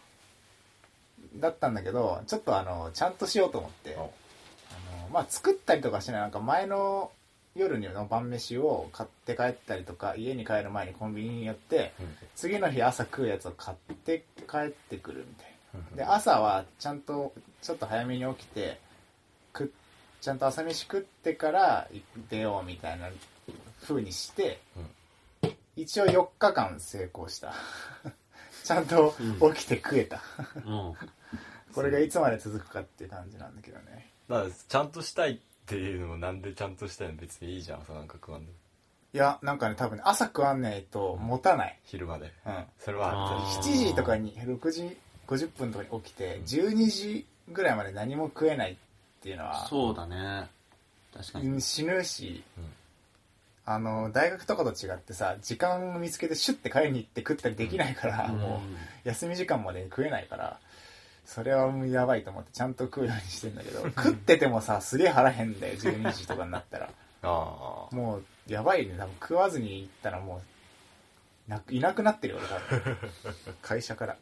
[1.37, 3.95] だったんだけどちょっとあのちゃんとしようと思って。
[3.95, 6.21] ああの、まあ、作ったりとかしてない。
[6.21, 7.11] なんか前の
[7.55, 12.15] 夜にの晩飯を買って帰ったりとか家に帰る前にコンビニに寄ってうん。
[12.35, 15.79] 次の日朝食うやつを買って帰ってくるみたいな。
[15.79, 15.95] うん。
[15.97, 18.79] で朝はちゃんとちょっと早めに起きて
[19.53, 19.73] く
[20.21, 21.87] ちゃんと朝飯食ってから
[22.29, 23.09] 出ようみたいな
[23.81, 24.59] 風にして、
[25.75, 27.53] 一応4日間成功した。
[28.63, 29.15] ちゃんと
[29.53, 30.21] 起きて食えた、
[30.55, 30.93] うん。
[31.73, 34.11] これがいつまで続くかっていう感じなんだけどね。
[34.29, 38.57] だからちゃんとしたいっていうのもなんでちゃんとしたいの別にいいじゃん朝なんか食わんでも
[39.13, 42.31] いやなんかね多分ね朝食わんないと持たない、昼まで。
[42.45, 43.61] うん、それはああー。
[43.61, 48.75] 7時とかに6時50分とかに起きて12時ぐらいまで何も食えないっ
[49.21, 50.49] ていうのはそうだね。
[51.13, 51.47] 確かに。
[51.47, 52.73] うん死ぬし、うん
[53.65, 58.39] あの大学とかと違ってさ時間を見つけてシュッて買いに行って食ったりできないから、うん。
[58.39, 58.61] も
[59.05, 60.59] う休み時間まで食えないから
[61.25, 66.89] それはもうやばいと思ってちゃんと食うようにしてんだけど 食っててもさすげえ腹減んだよ12時とかになったら。
[67.23, 67.95] ああ。
[67.95, 68.95] もうやばいね。
[68.97, 70.41] 多分食わずに行ったらも
[71.47, 72.97] うなくいなくなってるよ俺多分。
[73.61, 74.17] 会社から。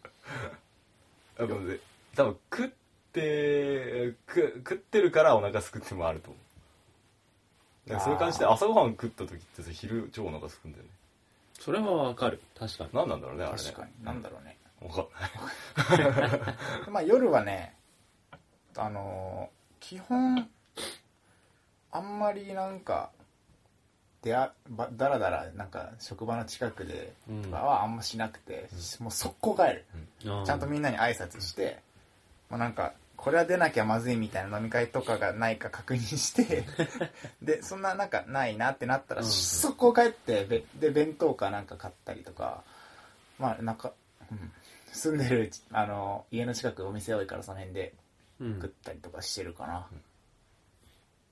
[1.37, 1.79] 多分ね
[2.15, 2.69] 多分食っ
[3.13, 6.41] てく食ってるからお腹すくってもあると思う。
[6.48, 6.48] だ
[7.89, 10.89] からそういう感じで朝ごはん食った時ってさ昼超お腹すくんだよね。
[11.59, 12.41] それはわかる。
[12.57, 12.89] 確かに。
[12.93, 13.57] 何なんだろうねあれね。
[13.63, 14.05] 確かに。
[14.05, 14.57] なんだろうね。
[14.81, 16.89] 分かんない。
[16.89, 17.75] まあ夜はね
[18.77, 20.47] あのー基本
[21.91, 23.09] あんまりなんか
[24.21, 27.41] であばだらだらなんか職場の近くでうん。
[27.41, 28.67] とかはあんましなくて、
[28.99, 29.85] もう速攻帰る。
[30.25, 30.45] あー。
[30.45, 31.79] ちゃんとみんなに挨拶して、
[32.49, 36.63] まあ、なんかこれは出なきゃまずいみたいな飲み会とかがないか確認して
[37.43, 39.27] でそんななんかないなってなったら、うん。
[39.27, 42.63] 速攻帰ってべで弁当かなんか買ったりとか
[43.37, 43.91] まあなんか、
[44.31, 44.51] うん、
[44.93, 47.93] 住んでるあの家の近くお店多いからその辺で
[48.39, 48.53] うん。
[48.55, 49.85] 食ったりとかしてるかな、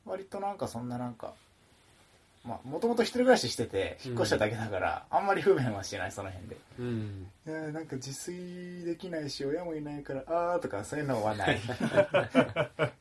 [0.03, 1.35] 割となんかそんななんか
[2.47, 6.57] まあもともと一人暮らししてて引っ越しただけだから、あんまり不便はしてないその辺で。
[6.79, 7.27] うん。
[7.45, 11.59] いやーなんか自炊できないし親もいないからあーとかそういうのはない。
[11.67, 12.93] だ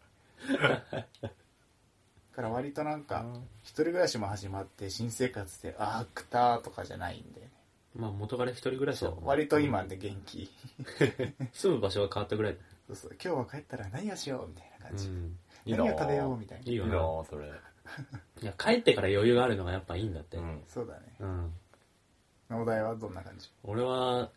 [2.32, 3.24] から割となんか
[3.62, 7.48] 一人暮らしも始まって新生活であー食ったーとかじゃないんで
[7.94, 9.26] まあ元彼一人暮らしだもんね。
[9.26, 10.50] 割と今で元気。
[11.54, 12.56] 住む場所が変わったぐらい
[12.88, 15.38] そうそう今日は帰ったら何をしようみたいな感じ、うん。
[15.64, 16.64] いいな何を食べようみたいな。
[16.70, 16.86] いいよ。
[16.86, 16.94] な
[17.28, 17.50] それ
[18.42, 20.36] いや帰ってから余裕があるのがやっぱいいんだって。
[20.36, 20.62] うん。
[20.68, 21.00] そうだね。
[22.50, 22.60] うん。
[22.60, 23.50] お題はどんな感じ？
[23.64, 24.30] 俺は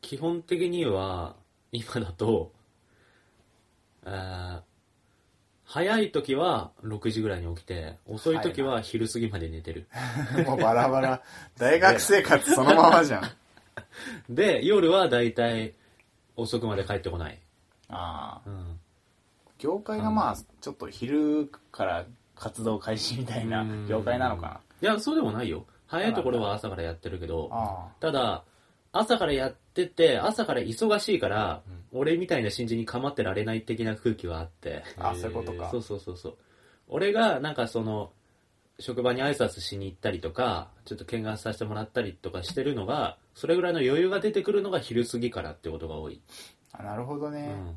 [0.00, 1.36] 基本的には
[1.72, 2.52] 今だと
[4.04, 4.70] あー
[5.64, 9.86] 早い時は6時ぐらいに起きて遅い時は昼過ぎまで寝てる。
[10.44, 11.22] もうバラバラ。
[11.58, 13.22] 大学生活そのままじゃん。
[14.28, 15.74] で夜はだいたい
[16.36, 17.38] 遅くまで帰ってこない、
[17.88, 18.80] ああうん、
[19.58, 22.06] 業界がまあちょっと昼から
[22.40, 25.66] 活動開始みたいな業界なのかいやそうでもないよ。
[25.86, 27.50] 早いところは朝からやってるけど
[28.00, 28.44] ただ
[28.92, 34.82] 朝からやってて朝から忙しいから、俺みたいな新人に構ってられない的な空気はあって。
[34.98, 35.68] ああそういうことか。
[35.70, 36.36] そうそうそうそう。
[36.88, 38.10] 俺がなんかその
[38.80, 46.20] 職場に挨拶しに行ったりとかちょっと見学させてもらったりとかしてるのがそれぐらいの余裕が出てくるのが昼過ぎからってことが多い、
[46.72, 47.76] あなるほどね、うん、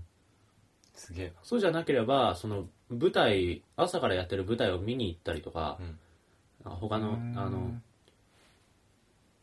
[0.96, 1.34] すげえな。
[1.44, 2.66] そうじゃなければその
[3.00, 6.00] 舞台朝からやってる舞台を見に行ったりとか、うん。
[6.66, 7.72] あ他のあの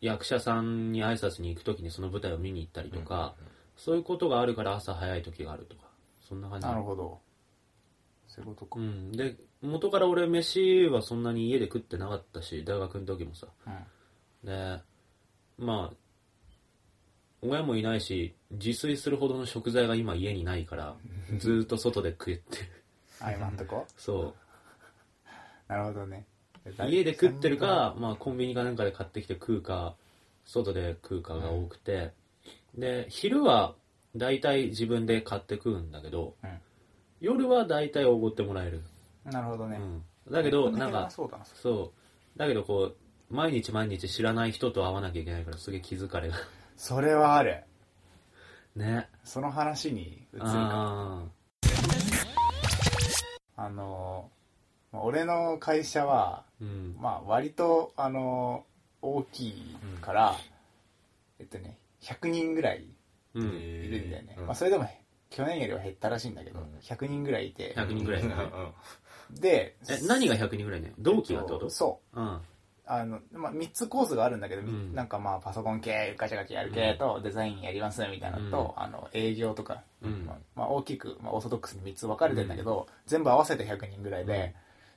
[0.01, 3.35] 役者さんに挨拶に行く時にその舞台を見に行ったりとか、
[3.77, 5.83] そういうことがあるから朝早い時があるとか
[6.27, 6.67] そんな感じ。
[6.67, 7.19] なるほど。
[8.29, 8.81] そういうことか。
[8.81, 13.47] うん、で元から俺飯はそんなに家で食ってなかったし大学の時もさ。
[13.67, 14.47] うん。
[14.47, 14.81] で
[15.59, 15.97] まあ
[17.43, 20.97] 親もいないし自炊するほどの食材が今家にないから
[21.39, 22.59] ずーっと外で食って
[23.21, 23.87] るあ今んとこ？
[23.97, 24.35] そ
[25.69, 26.27] なるほどね。
[26.67, 29.95] う家で食ってるか、まあ、コンビニかなんかで買ってきて食うか
[30.45, 32.13] 外で食うかが多くて、
[32.75, 33.75] で昼は
[34.17, 36.51] 大体自分で買って食うんだけど、うん。
[37.21, 38.83] 夜は大体おごってもらえる、
[39.25, 39.79] なるほどね、
[40.27, 42.93] うん、だけどこなんかそうだけどこ
[43.31, 46.37] う毎日毎日知らない人と会わなきゃいけないからすげえ気づかれが。
[46.77, 47.63] それはある。
[48.75, 49.09] ね。
[49.23, 51.25] その話に移るか
[53.63, 54.31] ああの
[54.93, 56.97] まあ俺の会社はーうん。
[57.01, 58.65] まあ割とあの
[59.03, 60.37] 大きいから、
[61.39, 62.85] えっとね100人ぐらい
[63.35, 63.43] うん。
[63.43, 64.47] いるんだよね、うん。
[64.47, 64.89] まあ、それでも
[65.31, 66.67] 去年よりは減ったらしいんだけど、うん。
[66.81, 68.35] 100人ぐらいいて、100人ぐらいね。
[69.31, 70.93] でえ何が100人ぐらいね？
[70.99, 71.71] 同期がってこと？
[71.71, 72.21] そう。
[72.21, 72.41] うん
[72.87, 74.95] あの、まあ、3つコースがあるんだけど、みうん。
[74.95, 78.83] なんかまあパソコン系ガチャガチャやる系と、デザインやりますみたいなのと、うん。
[78.83, 80.25] あの営業とか、うん。
[80.27, 84.55] まあまあ、大きく、まあ、オーソドックスに3つ分かれてるんだけど、全部合わせて100人ぐらいで、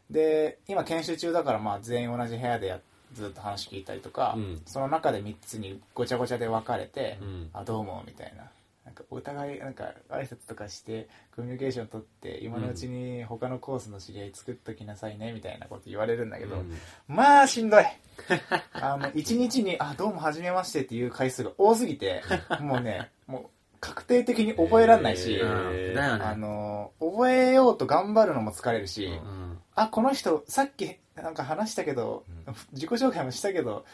[0.10, 2.80] で今研修中だからまあ全員同じ部屋でや
[3.14, 4.62] ずっと話聞いたりとか、うん。
[4.66, 7.50] その中で3つにごちゃごちゃで分かれて、うん。
[7.54, 8.44] あどうもみたいな
[8.86, 16.78] なんかお互いなんか挨拶とかしてコミュニケーション取って今のうちに他のコースの知り合い作っときなさいねみたいなこと言われるんだけど、うん。
[17.08, 17.86] まあしんどい。
[18.74, 22.22] あの一日に「あどうもはじめまして」っていう回数が多すぎて
[22.60, 23.44] もうねもう
[23.80, 29.60] 確定的に覚えられないし、えーあの覚えようと頑張るのも疲れるし、うん。
[29.76, 32.26] あこの人さっきなんか話したけど、
[32.74, 33.86] 自己紹介もしたけど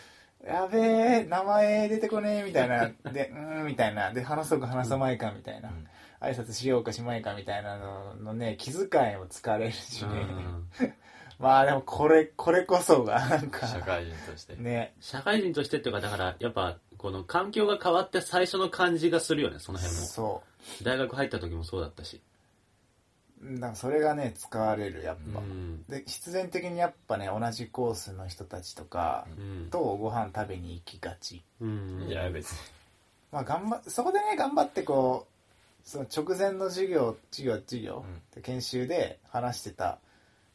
[0.45, 2.88] やべえ名前出てこねえ みたいな。
[3.12, 4.12] でうーんみたいな。
[4.12, 5.88] で話そうか話さまいかみたいな、うん。
[6.21, 10.10] 挨拶しようかしまいかみたいなののね気遣いも疲れるしね、
[11.39, 14.56] まあでもこれこれこそがなんか社会人として。
[14.56, 14.93] ね。
[14.99, 20.06] 社会人としてっていうかだからやっぱこの環境が変わって最初の感じがするよねその辺も。
[20.06, 20.43] そ
[20.84, 22.17] 大学入った時もそうだったし。
[22.17, 22.28] う
[23.41, 25.84] だからそれがね使われるやっぱ、うん。
[25.88, 29.69] で必然的にやっぱね同じコースの人たちとかうん。
[29.69, 31.41] とご飯食べに行きがち。
[31.62, 32.06] うん。
[32.08, 32.58] いや別に。
[33.32, 35.28] まあ頑張そこでね頑張ってこ
[35.86, 39.99] うその直前の授業授業授業、で研修で話してた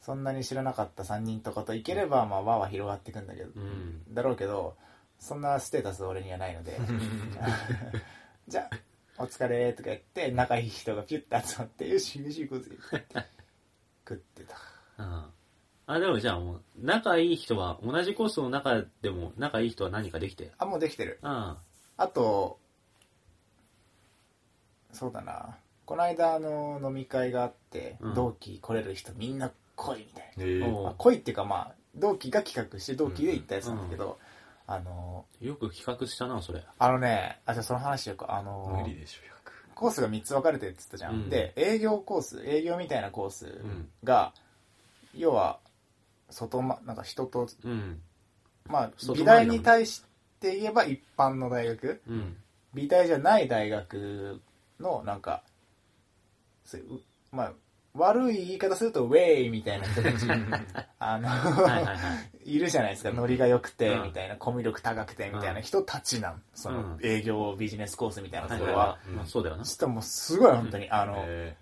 [0.01, 4.13] そんなに知らなかった3人とかと行ければ、まあ輪は広がっていくんだけど、うん。
[4.13, 4.75] だろうけど
[5.19, 6.79] そんなステータス俺にはないので。
[8.47, 8.75] じゃあ
[9.17, 13.25] お疲れとか言って仲いい人がピュッて集まってよし飯行こうぜって
[14.07, 14.57] 食ってた。
[15.03, 15.25] うん。
[15.87, 21.19] あでもじゃあもう仲いい人は同じコースの中でも仲いい人は何かできてあもうできてる。
[21.21, 21.57] あ
[21.97, 22.59] あと
[24.91, 25.57] そうだな。
[25.85, 28.13] この間あの飲み会があって、うん。
[28.13, 30.65] 同期来れる人みんな来いみたいな、えー。
[30.65, 34.19] おまあ、来いっていうかまあ同期が企画して同期で行ったやつなんだけど、
[34.67, 36.63] あのよく企画したなそれ。
[36.79, 38.35] あのねあじゃあその話しようか。
[38.35, 39.21] あの無理でしょ
[39.75, 41.29] コースが3つ分かれてるって言ったじゃん、うん。
[41.29, 43.89] で営業コース営業みたいなコースん。
[44.03, 44.33] が、
[45.13, 45.59] 要は
[46.29, 48.01] 外まなんか人とうん。
[48.67, 50.01] まあ美大に対し
[50.39, 52.01] て言えば一般の大学。
[52.07, 52.37] うん。
[52.73, 54.41] 美大じゃない大学
[54.79, 55.43] のなんか
[56.63, 56.99] そういう
[57.31, 57.53] まあ
[57.95, 59.87] 悪い言い方するとウェイみたいな。
[59.87, 60.25] 人たち
[60.99, 61.93] あの、はいはいは
[62.45, 62.53] い。
[62.55, 63.11] いるじゃないですか。
[63.11, 64.03] ノリが良くてうん。
[64.03, 64.35] みたいな。
[64.35, 65.61] コミュ力高くてみたいな。
[65.61, 66.41] 人たちなん。
[66.53, 66.99] そのうん。
[67.01, 68.97] 営業ビジネスコースみたいなあところは。
[69.25, 69.65] そうだよな。
[69.65, 70.89] そしたらもうすごい本当に。
[70.89, 71.55] あのえ。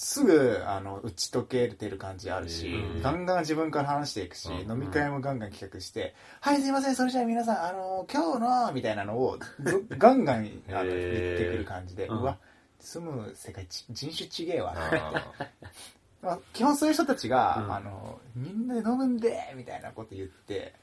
[0.00, 3.02] すぐあの打ち解けてる感じあるし、うん。
[3.02, 4.70] ガンガン自分から話していくし、うん。
[4.70, 6.94] 飲み会もガンガン企画して「はいすいません。
[6.94, 10.94] それじゃあ皆さんあの今日の」みたいなのをず ガンガンあの言っ
[11.36, 12.38] てくる感じで、ううんわ
[12.80, 14.74] 住む世界ち人種ちげえわ。
[16.22, 17.74] まあ、基本そういう人たちが、うん。
[17.74, 20.74] あのみんなで飲むんでみたいなこと言って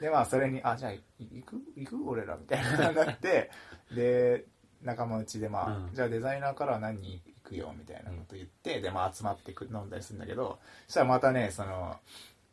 [0.00, 2.08] でまあそれに「あじゃあい行く行く？
[2.10, 3.50] 俺ら」みたいななって
[3.92, 4.46] で
[4.82, 5.94] 仲間内でまあ、うん。
[5.94, 11.98] じゃあデザイナーからは何人行くよみたいなこと言って、でまあ集まってく飲んだりするんだけどそしたらまたねその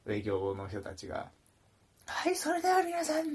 [0.08, 1.30] 営業の人たちが
[2.06, 3.26] 「はいそれでは皆さん」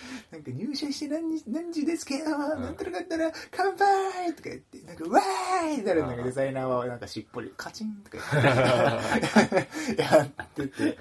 [0.30, 10.02] なんか入社して何日何時ですけど、なんとなかったら乾杯とか言ってなんかわーいってなるんだけどうんデザイナーはなんかしっぽりカチンとか言って。
[10.02, 10.98] やってて。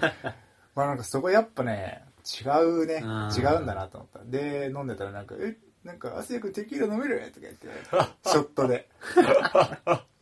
[0.75, 2.03] まあなんかそこやっぱね
[2.43, 2.95] 違うね。
[3.03, 3.29] うん。
[3.35, 4.19] 違うんだなと思った。
[4.25, 5.55] で飲んでたらなんか「え？
[5.83, 7.67] なんか亜生君テキーラ飲める?」とか言って。
[8.29, 8.89] ショットで。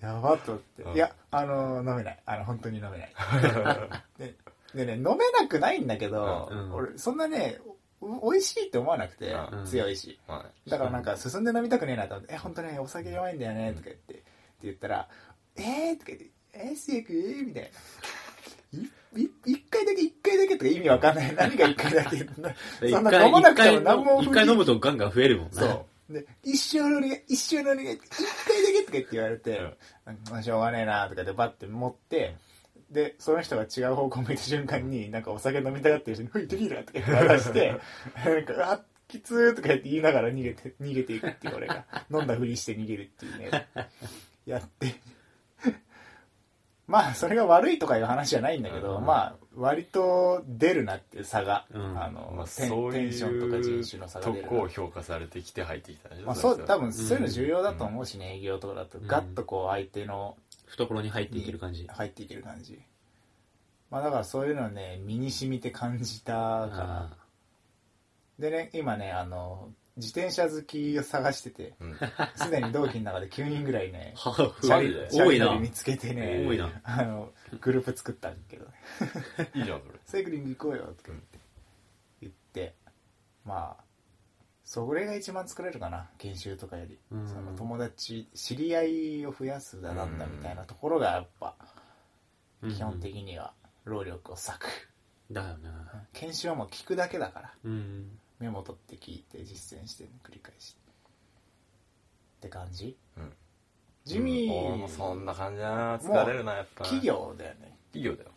[0.01, 0.83] やばっと思って。
[0.83, 0.93] うん。
[0.93, 2.19] いやあの飲めない。
[2.25, 3.13] あの本当に飲めない。
[4.17, 4.35] で
[4.75, 6.73] でね飲めなくないんだけど、うん。
[6.73, 7.72] 俺そんなねう
[8.31, 10.19] 美味しいって思わなくて、うん強いし。
[10.27, 14.23] はだからなんか進んで飲みたくねえなと思って、え、本当ね、お酒弱いんだよね、とか言って、って
[14.63, 15.07] 言ったら、
[15.55, 17.13] えーとか言って、えー、せいく？
[17.45, 17.69] みたいな。
[19.45, 21.35] 一回だけ、一回だけとか意味わかんない。
[21.35, 22.17] 何が一回だけ。
[22.87, 25.61] 一そんな回、飲まなくても何も一回飲むとガンガン増えるもんな。
[25.61, 26.13] そう。
[26.13, 32.35] で、一生のお願い、一生のお願い、一回だけとか言って言われて、うんまあしょうがねえなとかでバッて持って、
[32.93, 36.83] で、その人が違う方向向いた瞬間に、なんかお酒飲みたがってる人に、ほい、テキーラ!
[36.83, 37.69] とか言って渡して、
[38.25, 39.55] なんか、あ、きつー!
[39.55, 43.67] とか言って言いながら逃げて、逃げていくっていう俺が、飲んだふりして逃げるっていうね、
[44.45, 44.95] やって。
[46.85, 49.05] まあ、それが悪いとかいう話じゃないんだけど、うん。
[49.05, 51.97] まあ、割と出るなっていう差が、うん。
[51.99, 60.35] あの、まあ、テンションとか人種の差がと出るなこを評価されてきて入ってきたでしょまあ、そう、多分分そういうの重要だと思うしね、営業とかだと、うんガッとこう相手の
[60.73, 61.87] 懐に入っていける感じ。
[61.87, 62.79] 入っていける感じ。
[63.89, 67.11] まあだからそういうのね、身に染みて感じたかな。
[67.13, 67.23] あ
[68.39, 71.95] でね、今ね、あの、自転車好きを探してて、うん。
[72.35, 76.81] すでに同期の中で9人ぐらいね チャリチャ見つけてね、多いな。
[76.83, 77.31] あの、
[77.61, 78.65] グループ作ったんだけど。
[78.65, 78.71] ね、
[79.53, 79.99] いいじゃんそれ。
[80.05, 81.39] サイクリング行こうよ、とか言って、
[82.21, 82.75] 言って、
[83.45, 83.82] まあ、
[84.73, 86.97] それが一番作れるかな、研修とかより。
[87.11, 88.83] うんその友達、知り合
[89.21, 91.55] いを増やすだなんだみたいなところがやっぱ、
[92.67, 93.53] 基本的には
[93.85, 94.89] 労力を割く。
[95.31, 96.07] だよな。
[96.13, 98.17] 研修はもう聞くだけだから、うん。
[98.39, 100.75] メモ取って聞いて実践して繰り返し。
[102.37, 102.97] って感じ？
[103.17, 103.33] うん
[104.05, 107.77] 地味、うんそんな感じだな疲れるなやっぱ企業だよね。
[107.91, 108.31] 企業だよ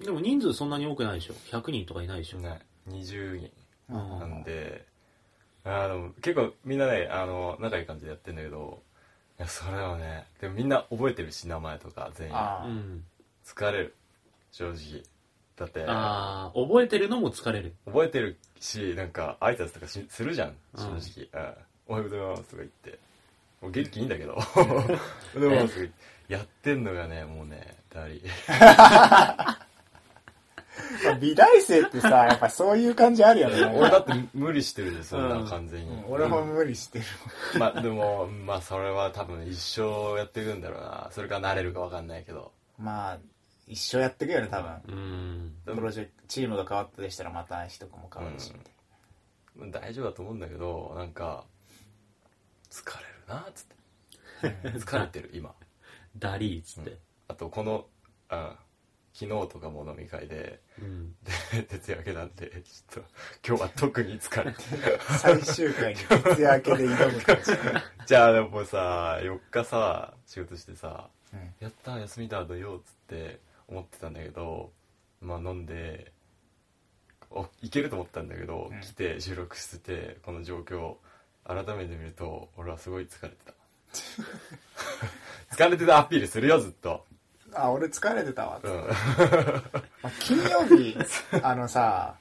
[0.00, 3.50] でも人数そんなに多くないでしょ ?100 人とかいないでしょね20人
[3.90, 4.86] うんなんで
[5.68, 8.82] あーでも結構みんなねあの仲いい感じでやってんだけど
[9.38, 12.34] いやそれはねでもみんな覚えてるし名前とか全員。
[12.34, 13.04] ああ、うん。
[13.44, 13.94] 疲れる。
[14.50, 15.02] 正直。
[15.56, 17.74] だってああ、覚えてるのも疲れる。
[17.86, 20.54] 覚えてるしなんか挨拶とかしするじゃん。
[20.76, 21.54] 正直、うん。
[21.88, 22.98] おはようございますとか言って。
[23.60, 24.34] もう元気いいんだけど。
[24.56, 24.98] おはよ
[25.34, 26.18] うございますとか言って。
[26.28, 29.67] やってんのがねもうねだりまあ
[31.20, 33.64] 美大生ってさ、やっぱそういう感じあるよね。
[33.76, 37.04] 俺だって無理してるでそんなうん完全に、うん俺も無理してる。
[37.58, 43.18] まあでもまあそれは多分一生やっていくんだろうなそれから慣れるか分かんないけどまあ、
[43.66, 44.72] 一生やっていくよね、多分。
[45.66, 45.76] うん。
[45.76, 48.72] プロジェクト、チームが変わったでしたらまた人も変わるし、みたい
[49.56, 51.44] まあ大丈夫だと思うんだけどなんか
[52.70, 53.66] 疲れるなっつっ
[54.72, 55.52] て 疲れてる今
[56.16, 56.96] ダリーっつって。
[57.28, 57.86] あとこの
[58.30, 58.56] あ
[59.18, 61.12] 昨日とかも飲み会でうん。
[61.52, 63.10] で徹夜明けなんでちょっと
[63.44, 65.18] 今日は特に疲れてな。
[65.18, 67.52] 最終回に徹夜明けで挑む感じ。
[68.06, 74.70] じゃあでもさ4日さ仕事してさうんやった休みだ土曜っつって思ってたんだけど
[75.20, 76.12] まあ飲んで
[77.32, 81.00] おいけると思ったんだけど、うん来て収録しててこの状況を
[81.44, 83.52] 改めて見ると俺はすごい疲れてた
[85.56, 87.04] 疲れてたアピールするよずっと
[87.54, 88.60] あ、俺疲れてたわ。
[88.62, 88.72] うん。
[88.72, 90.96] まあ金曜日、
[91.42, 92.14] あのさ、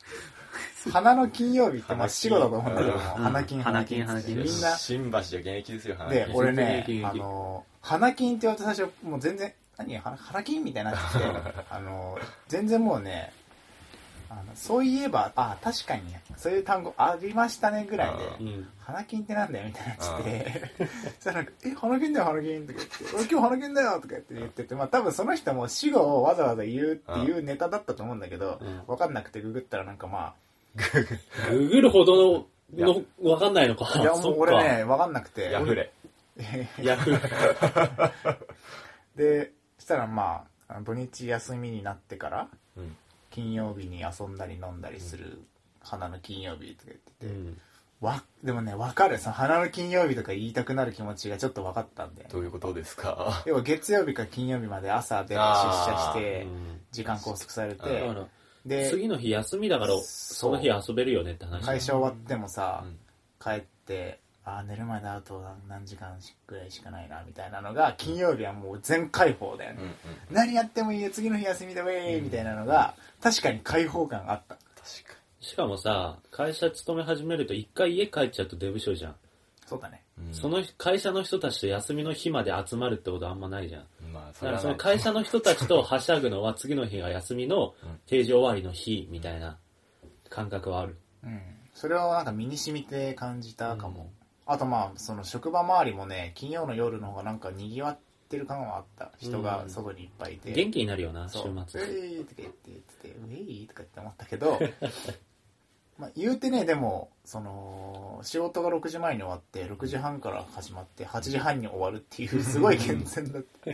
[0.91, 3.23] 花の金曜日ってまあ死後だと思うんだけども、うん。
[3.23, 4.03] 花金、花金。
[4.03, 4.35] 花金。
[4.37, 9.97] みんな、新橋じゃ現役ですよ花で、金俺ねあの、花金って言われて最初、もう全然、何？
[9.97, 11.25] 花花金みたいになってて、
[11.69, 13.31] あの、全然もうね、
[14.29, 16.03] あのそういえば、あ、確かに、
[16.35, 18.67] そういう単語ありましたねぐらいで、うん。
[18.79, 30.33] 花金ってなんだよみたいになってて、 そしたらなんか、え、花金だよ、花金とか言って、俺今日花金だよとか言って言ってて、まあ多分その人も死後をわざわざ言うっていうネタだったと思うんだけどうん、わかんなくてググったらなんかま
[31.49, 33.89] ググるほどの、の、わかんないのか。
[33.95, 35.91] あ、いやもそう俺ね、わかんなくて、ヤフレ。
[36.81, 38.37] ヤフー。
[39.15, 42.97] で、そしたらまあ、土日休みになってから、うん
[43.29, 45.41] 金曜日に遊んだり飲んだりする
[45.81, 47.57] 花の金曜日とか言ってて、うん。
[47.99, 49.17] わ、でもね、わかる。
[49.17, 52.33] その花の金曜日とか言いたくなる気持ちがちょっと分かったんだよね。
[52.33, 53.43] どういうことですか？
[53.45, 58.15] 要は月曜日から金曜日まで朝で出あー社して、うん時間拘束されだて
[58.65, 61.65] で、次の日休みだから、その日遊べるよねって話。
[61.65, 62.97] 会社終わってもさうん、
[63.43, 64.19] 帰って、
[64.49, 66.17] あー寝るまであと何時間
[66.47, 69.81] ぐらいしかないな、みたいなのが、金曜日はもう全開放だよね。
[69.81, 69.95] うんうん
[70.31, 74.55] 何やってもいいよ、次の日休みだ、ウェーイみたいなのが、確かに開放感あった。
[74.55, 79.15] 確かしかもさ、会社勤め始めると一回家帰っちゃうとデブ症じゃん。
[79.65, 80.01] そうだね。
[80.31, 83.83] その会社の人たちと休みの日まで集まるってことあんまないじゃん。
[84.13, 89.57] まあだからその会社の人たちとはしゃぐのは次の日が休みのうん定時終わりの日みたいな
[90.29, 90.97] 感覚はある。
[91.23, 91.41] うん。
[91.73, 94.09] それをなんか身に染みて感じたかも。
[94.49, 99.11] あとまあ、その職場周りもね、金曜の夜の方がなんか賑わってる感はあった。
[99.17, 100.53] 人が外にいっぱいいて。
[100.53, 101.81] 元気になるよな、週そう、ウ末。
[101.81, 104.59] ェイとか言って言ってて、ウェイとかって思ったけど、
[105.99, 113.71] まあ、言うてね、でも、その、仕事が6時前に終わって、6時半から始まって、8時半に終わるっていう、 すごい健全だった。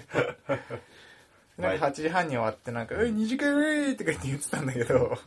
[1.61, 5.17] なんか8時半に終わって、なんか、うい、2時間ういとか言って言ってたんだけど、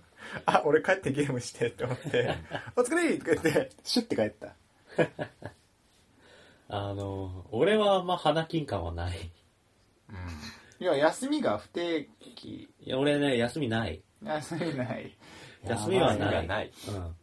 [0.46, 2.34] あ、俺帰ってゲームしてって思って、
[2.74, 4.54] お疲れとか言って、シュッて帰った。
[6.68, 9.30] あの、俺はあんま花金感はない。
[10.78, 12.68] いや、休みが不定期。
[12.80, 14.02] いや、俺ね、休みない。
[14.22, 15.16] 休みない。
[15.64, 16.34] 休みは休みない。
[16.34, 17.16] がないうん。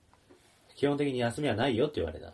[0.76, 2.34] 基本的に休みはないよって言われた。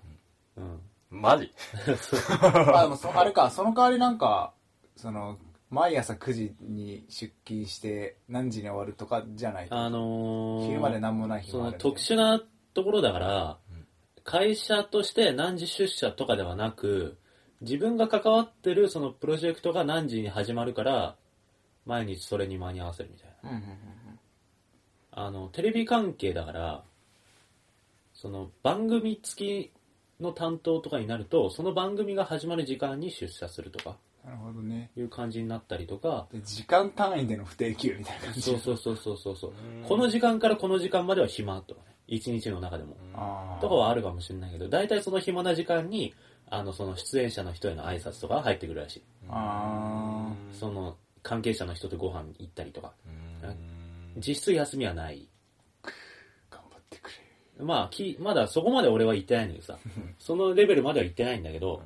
[0.57, 0.81] うん。
[1.09, 1.53] マジ？
[2.73, 4.53] あ、でもそ、あれか、その代わりなんか、
[4.95, 5.37] その、
[5.69, 9.67] 毎朝9時に出勤して、何時に終わるとかじゃない。
[9.69, 11.77] あのー、昼まで何もない日そのもある。
[11.77, 12.41] 特殊な
[12.73, 13.68] ところだからうん、
[14.29, 17.17] 会社として何時出社とかではなく、
[17.61, 21.15] 自分が関わってるそのプロジェクトが何時に始まるから、
[21.87, 23.49] 毎日それに間に合わせるみたいな。
[23.49, 24.19] うんうんうん
[25.11, 26.83] あの、テレビ関係だから、
[28.13, 34.91] その番組付きの担当とかになると、その番組が始まる時間に出社するとか、なるほどね。
[34.95, 38.41] いう感じになったりとか、で時間単位での不定休みたいな感じ。
[38.43, 42.97] そうそうそうそうそうそううんこの時間からこの時間までは暇とかね、一日の中でも。
[43.61, 46.13] とかはあるかもしれないけど、大体その暇な時間に、
[46.49, 49.03] あの、その出演者の人への挨拶とかが入ってくるらしい。
[49.29, 52.93] あその、関係者の人とご飯行ったりとか。
[53.07, 53.09] う
[53.47, 53.79] ん
[54.17, 55.27] 実質休みはない。
[56.49, 57.09] 頑張ってく
[57.59, 57.65] れ。
[57.65, 59.77] まあ、きまだそこまで俺は行ってないんだけどさ、
[60.19, 61.83] そのレベルまでは行ってないんだけど、で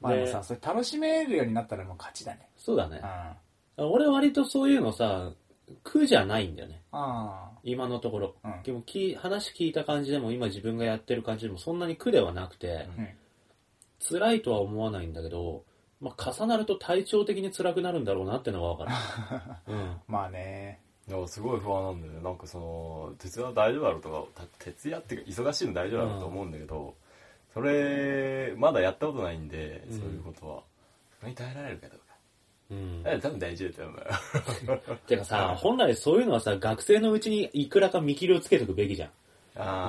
[0.00, 2.48] まあでもさ、それ楽しめるようになったらもう勝ちだね。
[2.56, 3.00] そうだね
[3.78, 3.90] うん。。
[3.90, 5.32] 俺割とそういうのさ、
[5.84, 6.82] 苦じゃないんだよね。
[6.92, 8.34] あ今のところ。
[8.44, 12.90] うんでもき話聞いた感じでも今自分がやってる感じでもそんなに苦ではなくて、あ。
[12.98, 13.08] うん。
[14.00, 15.62] 辛いとは思わないんだけど、
[16.00, 18.90] まあ、重なると体調的に辛くなるんだろうなってのは分か
[19.66, 19.74] る。
[19.74, 19.96] うん。
[20.08, 20.80] まあね。
[21.08, 26.94] いやすごい不安なんだよねなんかその徹夜は大丈夫だろうとかた徹夜っていうか忙しいの大丈夫だろうと思うんだけど、
[27.52, 30.62] それまだやったことないんで、うんそういうことは
[31.18, 32.09] それに耐えられるかどうか
[32.70, 33.02] うん。
[33.04, 39.10] え多分大丈夫だと思うよ てかさ、本来そういうのはさ、学生のうちにいくらか見切りをつけとくべきじゃん。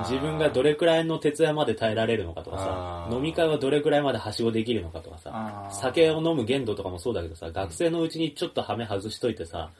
[0.02, 9.70] 自分がどれくらいの徹夜まで耐えられるのかとかさ、飲み会はどれくらいまではしごできるのかとかさ酒を飲む限度とかもそうだけどさ、学生のうちにちょっとハメ外しといてさ、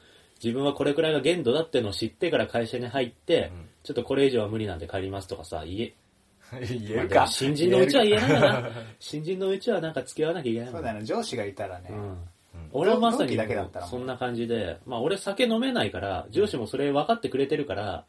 [0.43, 5.93] 自分はこれくらいが限度だってのを知ってから会社に入って、うんちょっとこれ以上は無理なんで帰りますとかさ、言え、
[6.61, 8.69] 言えるか新人のうちは言えないかな。
[8.97, 11.03] 新人のうちはなんか付き合わなきゃいけないそうだよね。
[11.03, 11.89] 上司がいたらね。
[11.89, 12.17] うん。
[12.73, 18.05] 俺はまさ同に期だけだったらそんな感じで、まあ俺酒飲めないから、上司もそれ分かってくれてるから、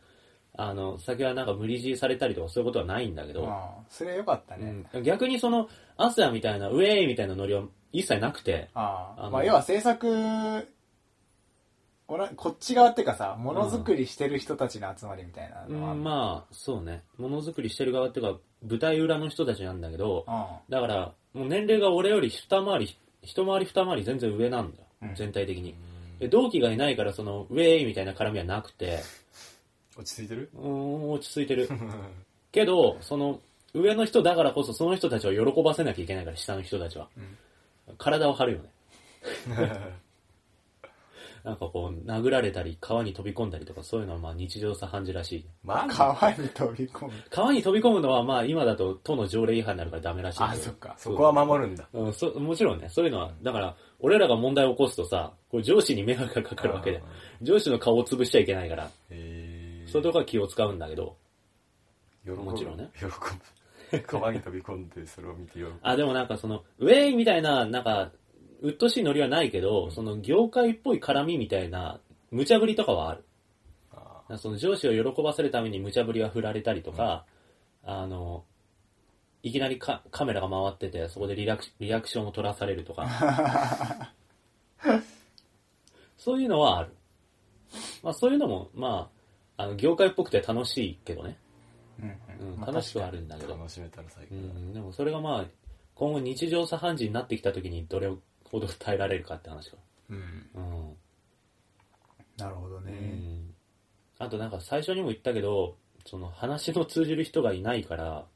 [0.57, 3.53] あの、酒はなんか無理強いされたりとかそういうことはないんだけど、うん。
[3.89, 4.85] それよかったね。
[4.95, 9.31] うん逆にその、アスヤみたいな、ウェーイみたいなノリは一切なくて、ああ。
[9.31, 10.69] まあ要は制作、
[12.07, 20.25] 俺こっち側っていうかさ、ものづくりしてる人たちの集まりみたいなうんのはあるまあ、そうね、ものづくりしてる側っていうか、舞台裏の人たちなんだけど、
[20.69, 25.75] だから、もう年齢が俺より二回り、一回り二回り全然上なんだよ、うん全体的に。
[26.19, 29.01] で同期がいないから、その、ウェーイみたいな絡みはなくて、
[29.97, 30.49] 落ち着いてる？
[30.55, 31.69] うーん、落ち着いてる。
[32.53, 33.41] けど、その、
[33.75, 37.09] 上の人だからこそその人たちを喜ばせなきゃいけないから、下の人たちは。
[37.99, 38.71] 体を張るよね。
[41.45, 45.47] なんかこう、殴られたり、川に飛び込んだりとか、そういうのはまあ日常茶飯事らしい。
[45.63, 47.13] マジ川に飛び込む。
[47.29, 50.95] 川に飛び込むのはまあ今だと都の条例違反になるからダメらしいあ、そっか。
[50.97, 51.87] そこは守るんだ。
[51.93, 57.03] うん、そもちろんね、そういうのは、だから、俺らが問題を起こすとさ、これ上司に迷惑がかかるわけで、
[57.43, 59.91] 上司の顔を潰しちゃいけないから、へー。
[59.91, 61.15] そういうとこは気を使うんだけど、
[62.25, 62.37] 喜ぶ。
[62.37, 62.89] もちろんね。
[62.99, 63.13] 喜ぶ。
[64.07, 65.73] 川に飛び込んでそれを見て喜ぶ。
[65.83, 68.11] あ、でもなんかその、ウェイみたいな、なんか、
[68.65, 72.01] うっとしいノリはないけど、その業界っぽい絡みみたいな、
[72.31, 73.25] 無茶ぶりとかはある。
[73.93, 77.27] あその上司を喜ばせるために無茶ぶりは振られたりとか、
[77.85, 78.45] あの、
[79.43, 84.15] いきなりカカメラが回ってて、そこでリラクリアクションを取らされるとか。
[86.17, 86.95] そういうのはある。
[88.03, 89.11] まあそういうのも、ま
[89.59, 91.37] あ、あの、業界っぽくて楽しいけどね。
[92.01, 93.57] うんうん、まあ楽しくはあるんだけど。
[93.57, 95.45] ー楽しめたら最高だうん、でもそれがまあ、
[95.95, 98.11] 今後日常茶飯事になってきた時にどれ
[98.61, 99.77] ほど耐えられるかって話か。
[100.11, 100.17] うん。
[100.55, 100.97] うん。
[102.37, 102.93] なるほどうね。
[102.93, 103.55] ん
[104.19, 105.77] あとなんか最初にも言ったけど、
[106.07, 108.27] その話の通じる人がいないから、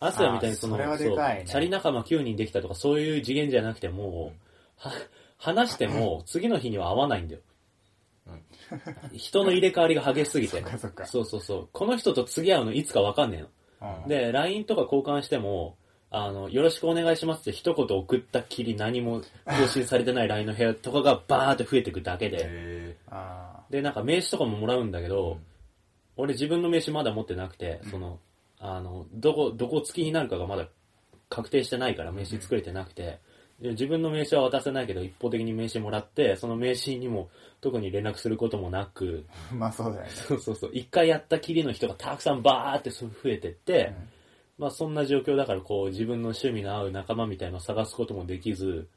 [0.00, 4.32] アスヤみたいにその、そそうチャリ仲間9人できたとかそういう次元じゃなくても、
[4.76, 4.92] は
[5.38, 7.40] 話しても 次の日には会わないんだよ。
[9.12, 10.62] 人の入れ替わりが激しすぎて。
[11.06, 11.68] そうそうそう。
[11.72, 13.48] この人と次会うのいつかわかんねえの。
[14.02, 15.76] うんで、LINE とか交換しても、
[16.16, 22.96] あの、よろしくお願いしますって一言送ったっきり何も更新されてない LINE の部屋とかがバーって増えていくだけで。
[23.68, 25.38] で、なんか名刺とかももらうんだけど、
[26.16, 28.20] 俺自分の名刺まだ持ってなくて、その、
[28.60, 30.68] あの、どこ、どこ付きになるかがまだ
[31.28, 33.18] 確定してないから名刺作れてなくて、
[33.60, 37.28] で自分の名刺は渡せないけど、一方的に名刺もらって、その名刺にも
[37.60, 40.10] 特に連絡することもなく、 まあそうだよね。
[40.10, 43.92] そうそうそう、一回やったきりの人がたくさんバーって増えてって、
[44.58, 48.88] まあそんな状況だからこう自分の趣味の合う仲間みたいのを探すこともできず、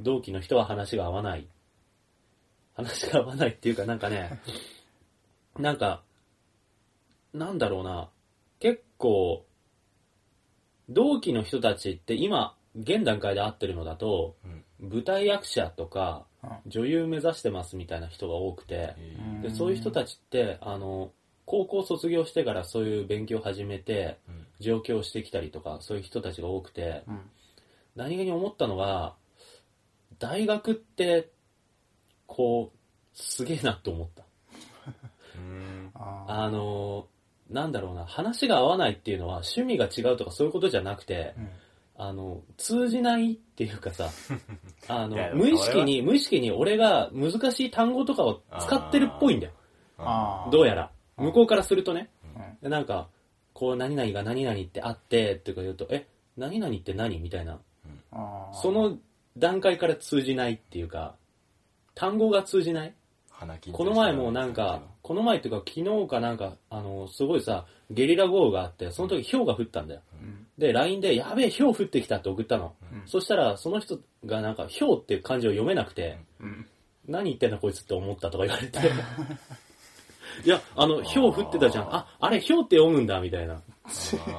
[0.00, 1.46] 同期の人は話が合わない。
[2.74, 4.40] 話が合わないっていうかなんかね、
[5.58, 6.02] なんか、
[7.32, 8.10] なんだろうな、
[8.60, 9.44] 結構、
[10.88, 14.36] 同期の人たちって今、現段階で会ってるのだと、
[14.78, 16.50] 舞台役者とかうん。
[16.66, 21.12] 女優目指してますみたいな人が多くて、うんでそういう人たちってあの
[21.48, 24.46] 高校卒業してからそういう勉強を始めてうん。
[24.60, 27.20] 上京してきたりとかそういう人たちが多くてうん。
[27.96, 29.14] 何気に思ったのが
[30.18, 31.30] 大学って
[32.26, 32.78] こう
[33.14, 34.24] すげえなと思った。
[35.36, 35.90] うん。
[35.94, 37.06] ああの
[37.50, 41.48] なんだろうな話が合わないっていうのは趣味が違うとかそういうことじゃなくてーうん。
[42.00, 44.10] あの通じないっていうかさ
[44.86, 49.52] あの無意識に無意識に俺が難しい単語とかを使ってるっぽいんだよ。
[50.52, 50.92] どうやら。
[51.18, 52.10] うん向こうからするとね。
[52.36, 53.08] うんでなんか、
[53.52, 56.06] こう、何々が何々ってあって、ってか言うと、え、
[56.36, 57.18] 何々って何？
[57.18, 57.58] みたいな。
[58.52, 58.98] その
[59.36, 61.16] 段階から通じないっていうか、
[61.94, 62.94] 単語が通じない？
[63.72, 70.00] この前もなんか、この前っていうか昨日かなんか、あの、すごいさ、ゲリラ豪雨があって、その時氷が降ったんだよ。
[70.20, 72.74] うんで、LINE で、やべえ、氷降ってきたって送ったの。
[72.92, 76.66] うんそしたら、その人がなんか、氷っていう漢字を読めなくて、うん
[77.06, 78.78] 何言ってんだこいつって思ったとか言われて。
[80.44, 81.94] いや、あの、氷降ってたじゃん。
[81.94, 83.60] あ、あれ氷って読むんだ、みたいな。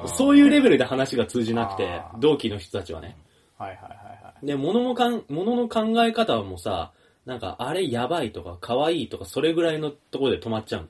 [0.08, 3.18] そういうレベルで話が通じなくて同期の人たちはね。
[3.58, 6.92] はいはいはいはいで、物のかん、物の考え方もさ、
[7.26, 10.90] なんか、あれやばいとか、可愛いとか、それぐらいのところで止まっちゃう。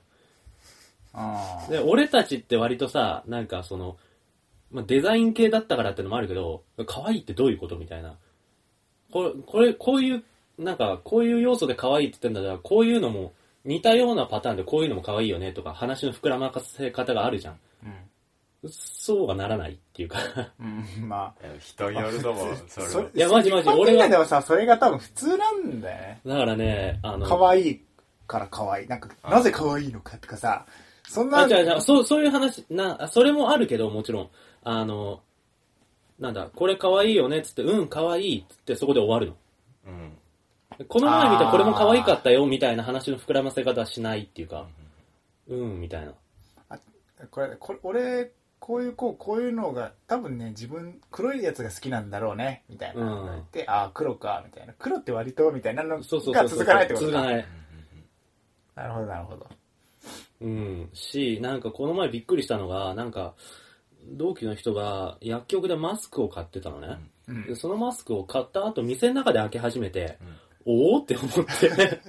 [1.71, 3.97] で、俺たちって割とさ、なんかその、
[4.71, 8.15] まあ、デザイン系だったからってのもあるけど、可愛いってどういうことみたいな。
[9.11, 10.23] これ、これ、こういう、
[10.59, 13.33] なんか、こういう要素で可愛いって言ってんだから、こういうのも、
[13.65, 17.53] 似たようなパターンでこういうのも可愛いよねとか、話の膨らませ方があるじゃん。
[17.53, 20.19] ーそうはならないっていうか。
[20.59, 23.07] うんうんまあ人によると思うそれ。
[23.13, 27.81] いやマジマジ俺がではさそれが多分普通なんだよねだからね、あの、可愛い
[28.27, 30.65] から可愛いなんかなぜ可愛いのかとかさ
[31.09, 34.29] そんなあ、じゃあじゃあそう、そういう話、な、それもあるけど、もちろん。
[34.63, 35.21] あの、
[36.19, 39.35] なんだ、これ可愛いよねっつって、うん、可愛いっつってそこで終わるの。
[40.79, 44.65] うんこの前見たこれも可愛かったよみたいな話の膨らませ方はしないっていうか、
[45.49, 46.13] うん、みたいな。
[47.29, 56.59] これこれ俺こういうこうこういうのが多分ね自分黒いやつが好きなんだろうねみたいなうん言って、ああ黒かみたいな黒って割とみたいなのそうそうそうそう。
[56.59, 57.45] が続かないってことか続かない。
[58.75, 59.47] なるほどなるほど
[60.41, 60.89] うん。
[60.93, 63.33] し、なんかこの前びっくりしたのが、なんか、
[64.11, 66.97] 同期の人が薬局でマスクを買ってたのね。
[67.27, 70.17] うんでそのマスクを買った後、店の中で開け始めて、
[70.71, 71.99] おおって思って。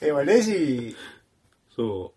[0.00, 0.96] えまあレジ
[1.74, 2.12] そ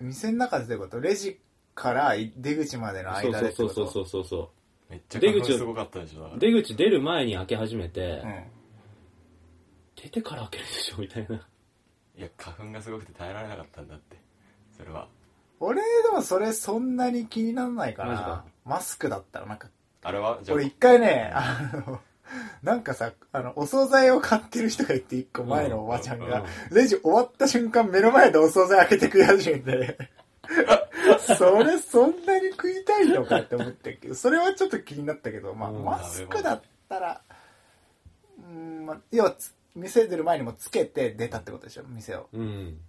[0.00, 0.04] う。
[0.04, 1.00] 店の中でってこと？
[1.00, 1.38] レジ
[1.74, 3.74] から出口までのそう間でってこと？
[3.74, 4.50] そうそうそうそうそ
[4.88, 6.34] めっちゃ花粉すごかったでしょだかう。
[6.34, 8.44] ら出口出る前に開け始めて、うん
[10.02, 11.36] 出てから開けるでしょみたいな。
[12.16, 14.16] いや花粉がすごくて耐えられなかったんだって
[14.76, 15.08] それは
[15.58, 19.68] 俺でもそれそんなに気にならないかなマジかマスクだったらなんか
[20.02, 22.00] あれはじゃあ俺一回ねあの
[22.62, 29.98] なんかさあのお惣菜を買ってる人がいて一個前のおばちゃんが、レジ終わった瞬間目の前でお惣菜開けて食い始めて
[31.38, 35.84] それそんなに食いたいのかって思ったけどそれはちょっと気になったけど、まあ、うん。
[35.84, 37.20] マスクだったら
[38.38, 42.28] うんまあ要はつ店出る前にもつけて出たってことでしょ店を。
[42.32, 42.80] うん。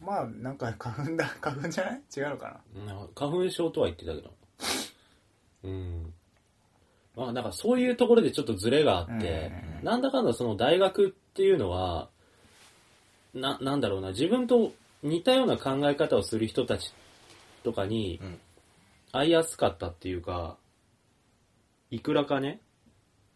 [0.00, 2.02] まあなんか花粉だ花粉じゃない？
[2.16, 2.84] 違うのかな？
[2.94, 4.30] な花粉症とは言ってたけど。
[5.64, 6.14] うん。
[7.16, 12.10] まあ、だからそういうところでちょっとズレがあって、うんうんうんなんだかんだその大学っていうのは、
[13.32, 16.92] な、なんだろうな、自分と似たような考え方をする人たち
[17.64, 18.38] とかにうん
[19.12, 20.56] 会いやすかったっていうか、
[21.90, 22.60] いくらかね、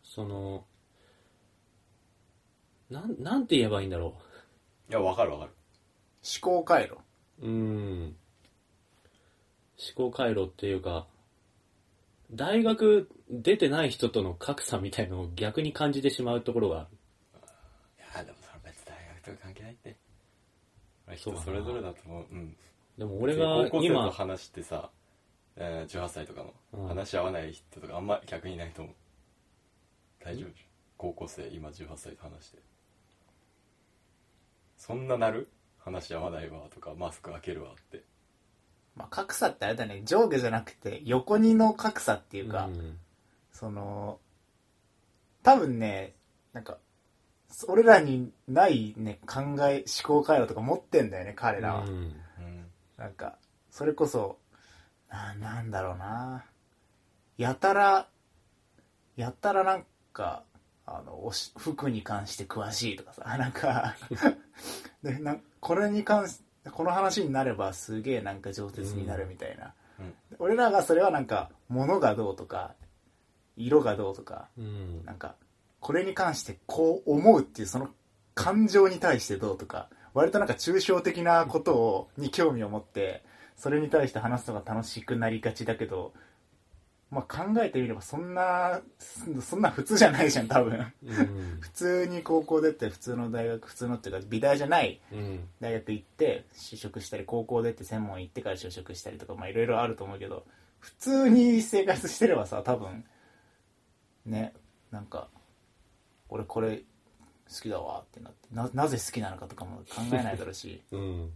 [0.04, 0.64] その、
[2.90, 4.14] なん、なんて言えばいいんだろ
[4.88, 5.50] いやわかるわかる
[6.22, 6.98] 思考回路
[7.40, 7.46] う。
[7.46, 8.16] うん。
[9.96, 11.06] 思考回路っていうか、
[12.30, 13.08] 大学
[13.42, 16.88] 出てない人との格差みたいのを逆に感じてしまうところがある。
[17.98, 19.96] いやでもそれ別に大学とか関係ないって。
[21.16, 22.26] 人それぞれだと思う。
[22.30, 22.56] うん。
[22.98, 24.90] でも俺が高校生と今、話してさ、
[25.56, 26.82] えー、18歳とかうん。
[26.82, 28.94] の話し合わない人とかあんま逆にいないと思う。
[30.24, 30.50] 大丈夫
[30.96, 32.58] 高校生今18歳と話して。
[34.76, 35.48] そんななる？
[35.78, 38.02] 話し合わないわとかマスク開けるわって。
[38.96, 40.02] まあ、格差ってあれだね。
[40.04, 42.98] 上下じゃなくて横にの格差っていうか、ん
[43.64, 44.18] その
[45.42, 46.12] 多分ね
[46.52, 46.76] なんか
[47.66, 51.88] 俺らにないね考え思考回路とか持ってんだよね彼らは、うん。
[51.88, 52.14] うん
[52.98, 53.38] なんか
[53.70, 54.36] それこそ
[55.08, 56.44] ななんだろうな。
[57.38, 58.06] やたら
[59.16, 60.44] やたらなんか
[60.84, 63.96] あのおし服に関して詳しいとかさ なんか
[65.02, 70.14] でなこれに関しこの話になればすげえなんか上手になるみたいな、うん。
[70.38, 72.74] 俺らがそれはなんか物がどうとか
[73.56, 75.04] 色がどうとかうん。
[75.04, 75.36] なんか
[75.80, 77.88] これに関してこう思うっていうその
[78.34, 83.22] 感情に対してどうとか割となんか抽象的なことをに興味を持って
[83.56, 86.12] それに対して話すのが楽しくなりがちだけど、
[87.10, 90.92] まあ、考えてみればそんなそそんな普通じゃないじゃん多分。
[91.04, 91.58] うん。
[91.60, 95.48] 普通に高校出て普通の大学普通のっていうか美大じゃないうん。
[95.60, 100.44] 大学行って就職したり高校出て専門行ってから就職したりとかまあいろいろあると思うけど
[100.80, 103.04] 普通に生活してればさ多分
[104.26, 104.52] ね
[104.90, 105.28] なんか
[106.28, 110.82] 俺これ好きだわってなってななぜ好きなのかとかも考えないだろうし。
[110.92, 111.32] うん。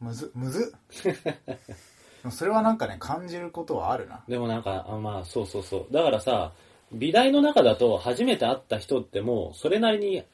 [0.00, 0.74] むずむず
[2.30, 4.24] それはなんかね感じることはあるな。
[4.28, 5.92] でもなんか、あまあそうそうそう。
[5.92, 6.52] だからさ、
[6.92, 10.24] 美大の中だと初めて会った人ってもうそれなりに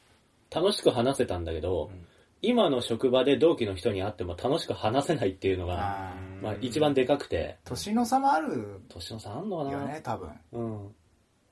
[0.50, 2.06] 楽しく話せたんだけど、うん。
[2.40, 9.72] 今の職場で同期の人に会っても楽しく話せないっていうのが、まあ一番でかくて、年の差もある年の差あんのかな？
[9.72, 10.30] よね多分。
[10.52, 10.94] うん。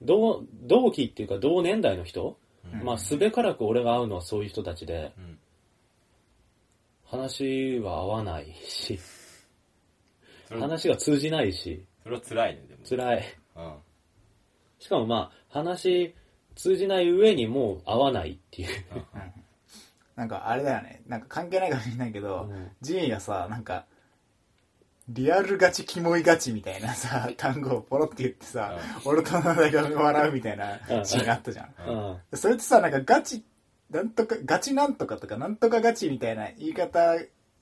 [0.03, 2.39] 同、同期っていうか同年代の人、
[2.73, 2.85] うん。
[2.85, 5.39] まあすべからく俺が会うのはそういう人たちで、うん。
[7.05, 8.99] 話は合わないし、
[10.51, 12.81] 話が通じないし、それは辛いねでも。
[12.89, 13.25] 辛い。
[13.57, 13.75] うん。
[14.79, 16.15] しかもまあ話
[16.55, 18.69] 通じない上にもう合わないっていう。
[20.17, 21.03] なんかあれだよね。
[21.07, 22.71] なんか関係ないかもしれないけど、うん。
[22.81, 23.87] ジミーがさなんか
[25.09, 31.05] リアルガチキモいガチみたいなさ単語をポロって言ってさ、俺との大が笑うみたいなうん。
[31.05, 32.37] シーンがあったじゃん、うん。
[32.37, 33.45] それってさなんかガチ
[33.91, 37.17] なんとかガチなんとかとかなんとかガチみたいな言い方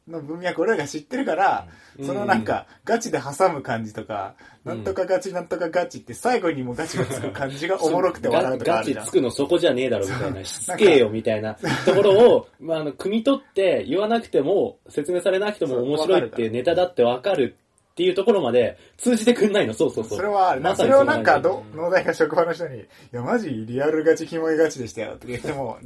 [0.08, 1.66] の文脈俺らが知ってるから、
[1.98, 2.06] うん。
[2.06, 4.34] そのなんかガチで挟む感じとか、
[4.64, 8.96] なんとかガチなんとかガチって最後にもガチがつく感じがおもろくて笑うとかあるじゃん。
[8.96, 17.56] ガチつくのそこじゃねえだろみたいな、しつけえよみたいなところを、まあ、あの、汲み取って言わなくても、説明されなくても面白いっていうネタだってわかる
[17.92, 20.18] っていうところまで通じてくんないの、そうそうそう。
[20.18, 20.70] それはあるな。
[20.70, 25.78] まそれをなんか、農大が職場の人に、いや、マジリアルガチ、キモいガチでしたよって言っても、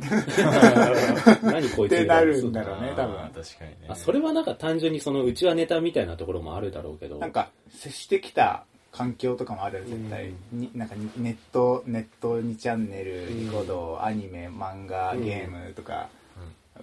[0.00, 7.18] 何こいつってなるんだろうね多分確かにねあ、それはなんか単純にそのうちはネタみたいなところもあるだろうけど。
[7.18, 10.32] なんか、接してきた環境とかもあるよ、絶対。
[10.52, 16.08] になんかに、ネット、ネット2チャンネル、うんニコ動、アニメ、漫画、うんゲームとか、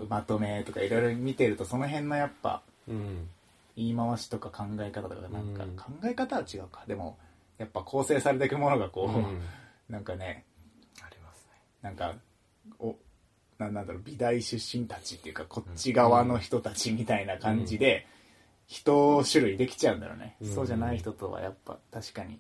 [0.10, 3.28] まとめとかいろいろ見てると、その辺のやっぱ、うん。
[3.76, 6.84] 言い回しとか考え方とか、なんか、うん考え方は違うか。
[6.88, 7.18] でも、
[7.58, 9.42] やっぱ構成されていくものがこう、うん
[9.90, 10.46] なんかね、
[11.02, 12.16] ありますねなんか、
[12.80, 12.96] お、
[13.58, 18.08] ななんだろう、美大出身たちっていうか、こっち側の人たちみたいな感じで、
[18.68, 20.38] 人種類できちゃうんだろうね。
[20.42, 20.54] うん。
[20.54, 22.40] そうじゃない人とはやっぱ、確かに、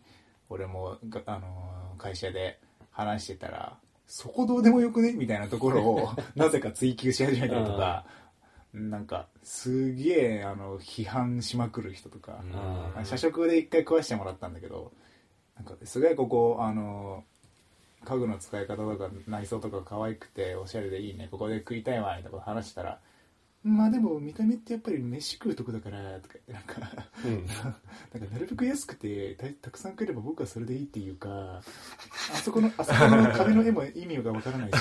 [0.50, 2.60] 俺も、があのー会社で
[2.90, 8.06] 話してたら、そこどうでもよくねみたいなところを、 なぜか追求し始めたりとか、
[8.74, 12.44] なんか、すげえ、あの、批判しまくる人とか、
[13.04, 14.92] 社食で一回食わしてもらったんだけど
[15.56, 17.24] なんかすごいここあの
[18.04, 23.00] 家具の使い方とか内装とか可愛くておしゃれでいいねここで食いたいわみたいなこと話したら
[23.64, 27.46] まあでも見た目ってやっぱり飯食うとこだからとか言ってなんかうん。
[28.20, 31.62] なんかなるべく安くてたたくさん食えれば僕はそれでいいっていうかあ
[32.44, 34.72] そこのあそこの壁の絵も意味がわからない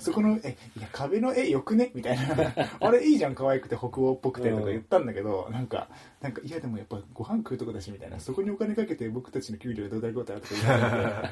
[0.00, 2.52] しそこのえいや壁の絵よくねみたいな。
[2.80, 5.88] あれいいじゃん可愛くて北欧っぽくてとか言ったんだけど、なんか
[6.20, 8.18] なんかいやでもやっぱご飯食うとこだしみたいな。
[8.18, 11.28] そこにお金かけて僕たちの給料どうだこうだとか言って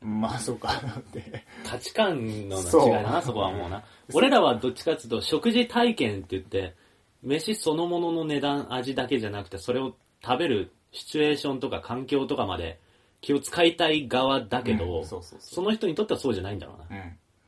[0.06, 1.44] まあそうかと思って。
[1.64, 3.82] 価値観の違いだな、そこはもうな。
[4.12, 6.74] 俺らはどっちかっていうと、食事体験って言って、
[7.22, 12.80] 飯そのものの値段、味だけじゃなくて、それを食べるシチュエーションとか環境とかまで
[13.20, 17.00] 気を使いたい側だけど、うんそうそうそその人にとってはそうじゃないんだろうな。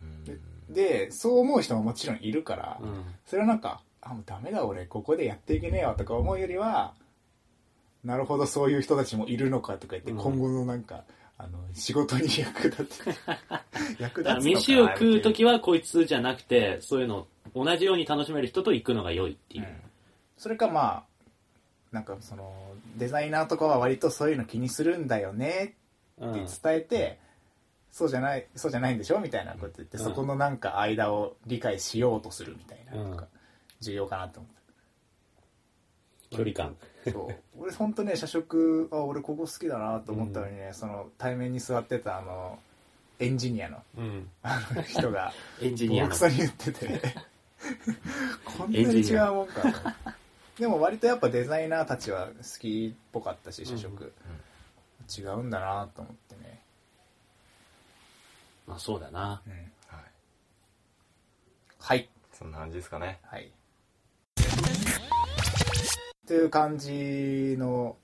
[0.03, 0.09] うん。
[0.09, 3.05] うんででそう思う人ももちろんいるから、うん。
[3.27, 6.95] それはなんかあもうダメだ俺ここでやっていけねえわとか思うよりは
[8.05, 10.19] なるほどそういう人たちもいるのかとか言って、うん。
[10.19, 11.05] 今後のなんか
[11.39, 12.95] あの仕事に役立って
[14.03, 19.65] 役立つのか飯を食うときはこいつじゃなくて、そういうの同じように楽しめる人と行くのが良いっていう。
[19.65, 19.67] う。
[19.67, 19.77] ん。
[20.37, 21.05] それかまあ
[21.93, 22.53] なんかその
[22.97, 25.75] デザイナーとかは割とそういうの気にするんだよね
[26.19, 26.31] うん。
[26.31, 27.19] って伝えて、
[27.91, 30.05] そうじゃないそうじゃないんでしょみたいなこと言って、うん。
[30.05, 33.11] そこのなんか間を理解しようとするみたいなうん。
[33.11, 33.27] なんか
[33.81, 34.59] 重要かなと思って。
[36.31, 36.77] 距離感。
[37.11, 37.35] そう。
[37.59, 42.59] 俺本当ね社食あ俺ここ好きだなと思ったのにね、その対面に座ってたあの
[43.19, 44.29] エンジニアのうん。
[44.43, 45.33] あの人が
[45.63, 46.11] エンジニアの。
[46.11, 47.01] クソに言ってて
[48.45, 49.63] こんなに違うもんか。
[49.63, 54.13] とでも割とやっぱデザイナーたちは好きっぽかったし社食、
[55.19, 56.61] 違うんだなと思ってね、
[58.67, 59.41] まあそうだな。
[59.47, 60.05] うん、はい。
[61.79, 62.09] はい。
[62.33, 63.21] そんな感じですかね。
[63.23, 63.53] はい。
[66.27, 67.97] という感じの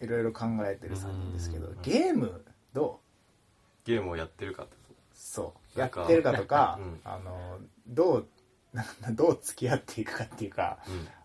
[0.00, 1.76] いろいろ考えてる3人ですけどうん。
[1.82, 3.00] ゲームど
[3.84, 3.88] う？
[3.88, 5.80] ゲームをやってるかってこそう。
[5.80, 7.00] やってるかとか、 うん。
[7.04, 8.26] あのどう
[9.12, 10.78] どう付き合っていくかっていうか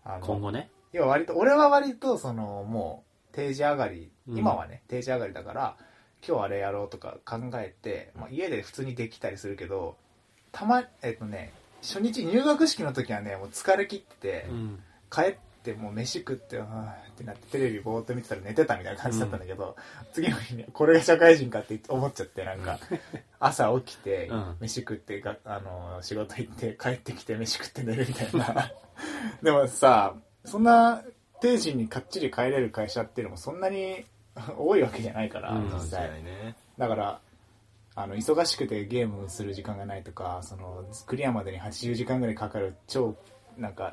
[0.04, 0.70] あの今後ね。
[0.92, 4.38] 要は割と俺は割とそのもう定時上がり、うん。
[4.38, 5.76] 今はね定時上がりだから
[6.26, 9.96] 今日あれやろうとか考えて、まあ、家で普通にできたりするけど
[10.52, 14.82] たまえっとね初日入学式の時はねもう疲れ切ってて、うん。
[15.10, 19.76] 帰ってもう飯食ってはーってなってテレビぼーっと見てたら寝てたみたいな感じだったんだけど、
[20.12, 22.78] 次の日にこれが社会人かって思っちゃってなんか
[23.38, 24.56] 朝起きてうん。
[24.60, 28.72] 飯食ってがあの仕事行って帰ってきて飯食って寝るみたいな。
[29.42, 31.02] でもさそんな
[31.40, 34.04] 定時にかっちり帰れる会社っていうのもそんなに
[34.56, 35.64] 多いわけじゃないから、うん。
[35.72, 36.22] 実際。
[36.22, 36.56] ね。
[36.78, 37.20] だから
[37.94, 43.14] あの忙しくてゲームする時間がないとかそのクリアまでに80時間ぐらいかかる超
[43.58, 43.92] なんかうん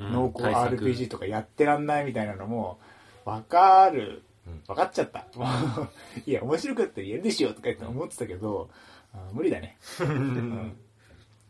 [0.00, 2.78] 濃厚 RPG とかやってらんないみたいなのも
[3.24, 4.22] 分かる。
[4.46, 4.62] うん。
[4.66, 5.26] 分かっちゃった。
[6.26, 8.70] いや面白かったらやるでしょとか言って思ってたけど
[9.12, 10.76] あ無理だね、 うん。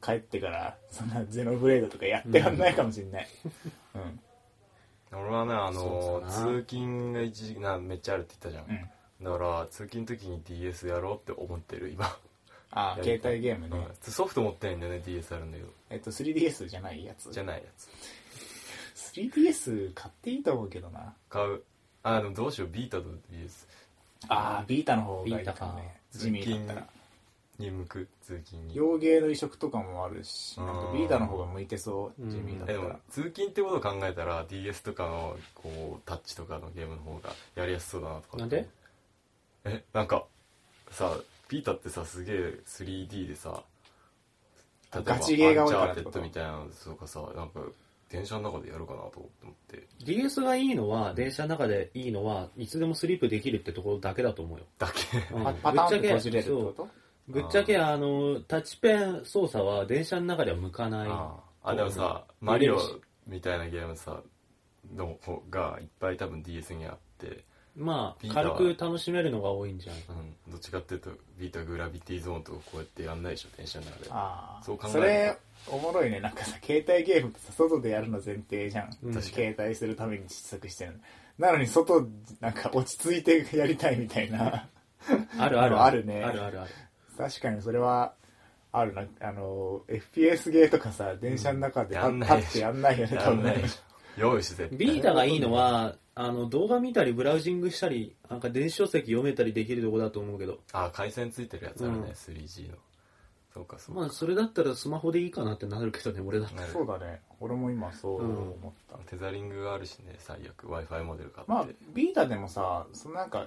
[0.02, 3.28] 帰ってからそんなゼノブレードとかやってらんないかもしれない、
[5.12, 5.18] うん。
[5.18, 8.90] 俺はねあの通勤が一時期なめっちゃあるって言ったじゃん、
[9.22, 12.06] だから通勤の時に DS やろうって思ってる今、
[12.72, 14.12] ああ携帯ゲームね、うん。
[14.12, 15.70] ソフト持ってないんだよね DS あるんだけど。
[15.90, 17.32] えっと 3DS じゃないやつ。
[17.32, 17.88] じゃないやつ
[19.28, 21.14] 3DS 買っていいと思うけどな。
[21.28, 21.62] 買う。
[22.02, 22.68] あでもどうしよう。
[22.70, 23.66] ビータと DS
[24.28, 26.86] ああビータの方がいいかビータかもね地味だったら。
[27.58, 28.74] に向く通勤に。
[28.74, 30.98] 洋芸の移植とかもあるしなんかうん。
[30.98, 32.30] ビータの方が向いてそううん。
[32.30, 32.78] 地味だったら。
[32.78, 38.66] えでも通勤ってことを考えたら DS とかのこうタッチとかのゲームの方がやりやすそうだなとかなんで？
[39.66, 40.24] えなんか
[40.90, 41.14] さ
[41.48, 43.62] ピータってさすげえ 3D でさ
[44.94, 46.18] 例えばガチゲーが多いからってこと？
[46.18, 47.60] ッドみたいなのとかさなんか
[48.10, 49.86] 電車の中でやるかなと思って。
[50.04, 55.34] DS がいいのは電車の中でいいのはいつでもスリープできるってところだけだと思うよ、だけ。
[55.34, 55.44] うん。
[55.44, 56.88] パパターンって閉じれるってそうこと？
[57.28, 62.44] ぶっちゃけあのタッチペン操作は電車の中では向かないああでもさう。
[62.44, 62.78] んマリオ
[63.28, 64.20] みたいなゲームさ
[64.96, 67.44] の方がいっぱい多分 DS にあって、
[67.80, 74.10] まあ軽く楽しめるのが多いんじゃないかうん、どっちかっていうとビータグラビティゾーンとかこうやってやんないでしょ電車の中で。
[74.10, 74.62] ああ。
[74.62, 74.98] そう考えると。
[74.98, 76.20] それおもろいね。
[76.20, 79.14] なんかさ携帯ゲームってさ外でやるの前提じゃん、うん。
[79.14, 81.00] 私携帯するために小さくしてる
[81.38, 82.06] なのに外
[82.40, 84.68] なんか落ち着いてやりたいみたいな。
[85.38, 85.80] あるある。
[85.82, 86.22] あるね。
[86.22, 86.70] あるあるある。
[87.16, 88.12] 確かにそれは
[88.72, 89.04] あるな。
[89.20, 93.36] あの FPS ゲーとかさ電車の中でうん立ってやんないよねや多分。
[93.38, 100.58] ねんないでしょ用意してビータがいいのはあの動画見たりブラウジングしたりなんか電子書籍読めたりできるとこだと思うけど。
[100.72, 102.10] あ回線ついてるやつあるね、うん。
[102.10, 102.76] 3G の。
[103.54, 106.68] そうかそうか、まあそれだったらスマホでいいかなってなるけどね俺だったら。
[106.68, 107.20] そうだね。
[107.40, 110.64] 俺も今そう思った、テザリングがあるしね最悪。
[110.64, 113.46] W i f i モデル買って、まあビータでもさそのなんか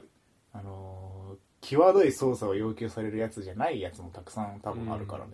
[0.54, 5.32] あのー際どい操作を要求されるやつじゃないやつもたくさん多分あるからね、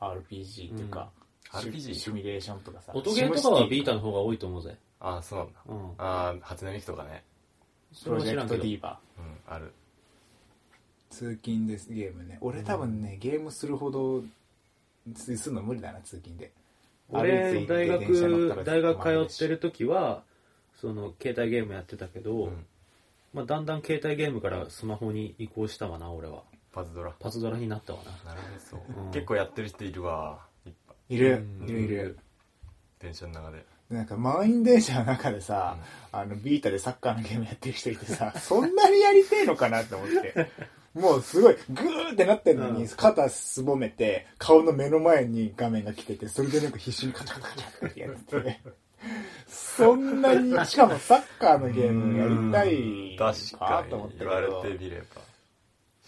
[0.00, 1.23] うん、RPG っていうか、うんシ
[1.60, 2.92] RPG シミュレーションとかさ。
[2.94, 4.76] 音ゲーとかはビータの方が多いと思うぜ。
[5.00, 5.60] ああそうなんだ。
[5.66, 5.76] うん。
[5.98, 7.24] ああ初音ミクとかね。
[8.02, 8.62] プロジェクトそれは知らんけど。
[8.62, 9.54] D バうん。
[9.54, 9.72] ある。
[11.10, 12.38] 通勤ですゲームね。
[12.40, 14.24] 俺多分ね、ゲームするほど
[15.14, 16.50] すするの無理だな通勤で。
[17.12, 20.22] 歩いて俺行って大学大学通ってる時は
[20.80, 22.66] その携帯ゲームやってたけど、うん。
[23.32, 26.42] まあ、だんだん携帯ゲームからスマホに移行したわな俺は。
[26.72, 27.12] パズドラ。
[27.18, 28.32] パズドラになったわな。
[28.32, 29.10] なるほどそう、うん。
[29.12, 30.40] 結構やってる人いるわ
[31.08, 31.46] いる。
[31.60, 31.68] うん。
[31.68, 31.80] いる。
[31.80, 32.18] いる
[32.98, 33.64] 電車の中で。
[33.90, 35.76] なんか満員電車の中でさ、
[36.10, 40.50] あのビータでサッカーのゲームやってる人いてさ そんなにやりてえのかなって思って。
[40.94, 42.88] もうすごいグーってなってんのに、うん。
[42.88, 48.60] 肩すぼめて顔の目の前に画面が来ててそれでなんか必死にカチャカチャカチャってやってて
[49.48, 55.20] そんなにしかもサッカーのゲームやりたい確かと思ったけに言われどてみれば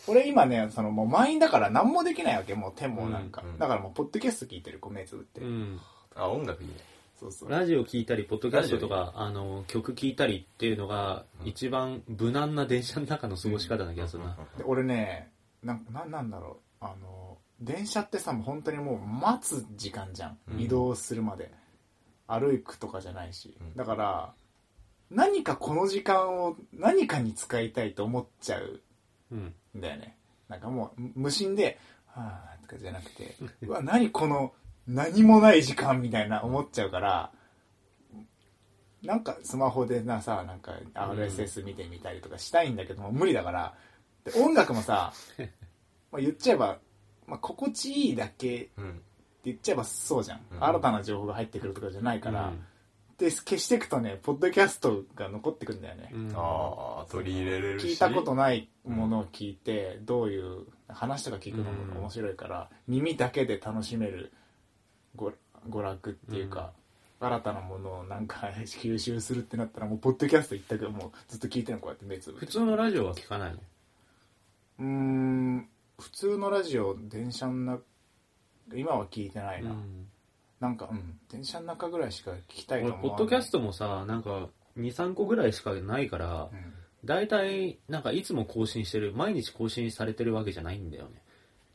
[0.09, 3.50] 俺今ねそのもう満員だから何もできないわけもう手もなんか、うん。
[3.50, 5.80] うんだからもうポッドキャスト聞いてるこう目つぶって、うん。
[6.14, 6.74] あ音楽いいね。
[7.18, 7.50] そうそう。
[7.50, 15.30] ラジオ聞いたりポッドキャストとかあの曲聞いたりっていうのが一番無難な電車の中の過ごし方な気がするな、で俺ね
[15.62, 16.84] なんななんだろう。
[16.84, 20.61] あの電車ってさもう本当にもう待つ時間じゃん、うん。
[20.61, 21.50] 移動するまで。
[22.28, 23.76] 歩くとかじゃないし、うん。
[23.76, 24.32] だから
[25.11, 28.80] 何かこの時間を何かに使いたいと思っちゃう
[29.31, 30.18] だよね。
[30.49, 34.53] なんかもう無心で、はぁとかじゃなくて、 うわ、何この
[34.87, 37.33] 何もない時間みたいな思っちゃうから、
[39.03, 43.74] なんかスマホでなさ、なんか RSS 見てみたりとかしたいんだけども、無理だから、
[44.24, 45.12] で音楽もさ、
[46.11, 46.79] まあ言っちゃえば、
[47.27, 49.03] まあ、心地いいだけってうん
[49.45, 50.41] 言っちゃえばそうじゃん。
[50.51, 50.64] うん。
[50.64, 52.66] 新たな情報が入ってくるとかじゃないから、うん
[53.19, 56.11] で、消していくとね、ポッドキャストが残ってくんだよね。
[56.12, 56.33] うん。
[56.35, 57.87] ああ取り入れれるし。
[57.89, 64.33] 聞いたことないものを聞いて、どういう話とか聞くのも面白いから、耳だけで楽しめる
[65.17, 65.33] 娯
[65.71, 66.73] 娯楽っていうか、
[67.19, 72.47] 新たなものをなんか吸収するってなったらもうポッドキャスト一択もうずっと聞いてるのこうやって目つぶって。
[72.47, 73.59] 普通のラジオは聞かないの？
[74.81, 77.83] うーん普通のラジオ電車の中
[78.75, 80.07] 今は聞いてないな、うん
[80.61, 81.18] なんかうん。
[81.30, 83.18] 電車の中ぐらいしか聞きたいと俺、思わない。
[83.18, 84.48] ポッドキャストもさ、なんか、
[84.78, 86.74] 2、3個ぐらいしかないから、うん。
[87.04, 91.22] 大体、なんかいつも更新してる、毎日更新されてるわけじゃないんだよね。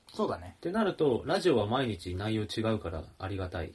[0.08, 0.56] そうだね。
[0.58, 3.74] ってなると、ラジオは毎日内容違うからありがたい。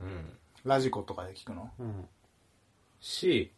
[0.00, 0.38] うん。
[0.64, 1.70] ラジコとかで聞くの？
[1.78, 2.08] うん。
[3.00, 3.52] し、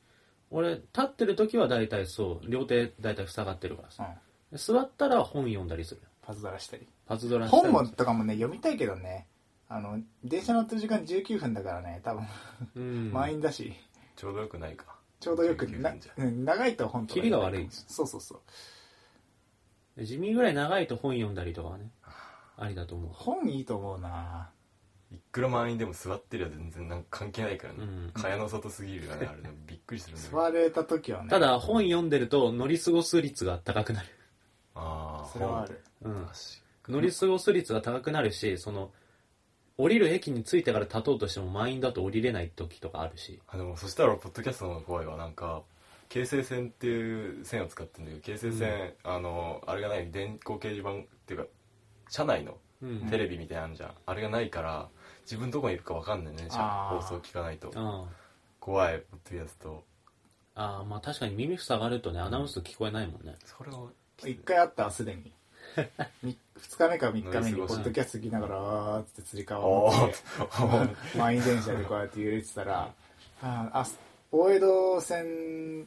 [0.50, 4.04] 俺、立ってる時は大体そう、両手大体塞がってるからうさ。
[4.04, 4.18] ん。
[4.56, 6.00] 座ったら本読んだりする。
[6.22, 6.88] パズドラしたり。
[7.06, 9.26] パズドラしたり本もとかもね読みたいけどね
[9.74, 12.00] あの電車乗ってる時間19分だからね。
[12.04, 12.24] 多分。
[12.76, 13.12] うん。
[13.12, 13.74] 満員だし、
[14.14, 14.86] ちょうどよくないか。
[15.18, 16.12] ちょうどよく19な分じゃ。
[16.16, 17.68] うん長いと本とかキリが悪い。
[17.70, 18.40] そうそうそ
[19.96, 20.04] う。
[20.04, 21.90] 地味ぐらい長いと本読んだりとかはね、
[22.56, 23.10] ありだと思う。
[23.12, 24.50] 本いいと思うな。
[25.10, 28.10] いくら満員でも座ってりゃ全然なんか関係ないからね、うん。
[28.14, 29.50] 蚊帳の外すぎるよねあれね。
[29.66, 31.30] びっくりするんだよ座れた時はね。
[31.30, 34.08] ただ、本読んでると乗り過ごす率が高くなる。
[34.76, 35.82] ああそれはある。
[36.02, 36.28] うん。
[36.88, 38.92] 乗り過ごす率が高くなるし、その、
[39.76, 43.40] 降りる駅に着いてから立とうとしても満員だと降りれない時とかあるし。
[43.48, 45.62] あでもそしたらポッドキャストの怖いわなんか
[46.08, 50.94] 京成線っていう線を使ってるんだけど京成線、あのあれがない電光掲示板っ
[51.26, 51.46] ていうか
[52.08, 53.00] 車内のうん。
[53.08, 54.88] テレビみたいなのあるじゃん、あれがないから
[55.22, 57.72] 自分どこにいるか分かんないね放送聞かないと。
[57.74, 58.04] あ
[58.60, 59.84] 怖いポッドキャスト。
[60.54, 63.36] あああ、まあ確かに耳塞がるとね、アナウンス聞こえないもんね。
[63.44, 63.88] それは
[64.24, 65.32] 一回あったわすでに
[65.74, 66.36] 2
[66.78, 72.90] 日目か3日目にポッドキャスト聞きながらあーっつってつり革おを持っーて満員電車でこうやって揺れてたら
[73.42, 73.86] ああ
[74.30, 75.86] 大江戸線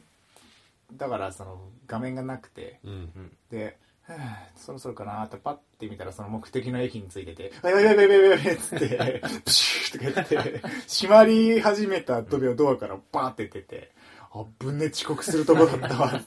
[0.96, 3.32] だからその画面がなくてうん。
[3.50, 3.76] で、
[4.06, 13.92] はあそろそろかなってパッて見たらその目的の駅に着いてて、あ、やばいやばいやばいやばいっつって、プシューとか言って、閉まり始めたドドアからバーって出て、
[14.32, 16.20] あぶね遅刻するとこだったわ。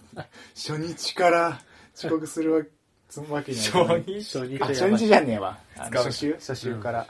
[0.53, 1.61] 初日から
[1.95, 2.61] 遅刻するわ
[3.11, 4.03] つわけにはいかない。
[4.03, 4.13] 日？
[4.23, 5.57] 初日あ、初日じゃねえわ。
[5.75, 6.33] 初週？
[6.35, 7.05] 初週から、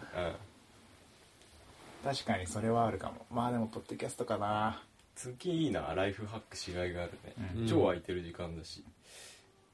[2.03, 2.11] うん。
[2.11, 3.25] 確かにそれはあるかも。
[3.29, 4.81] まあでも、ポッドキャストかな。
[5.15, 7.67] 通勤いいなライフハックしがいがあるね、うん。
[7.67, 8.83] 超空いてる時間だし。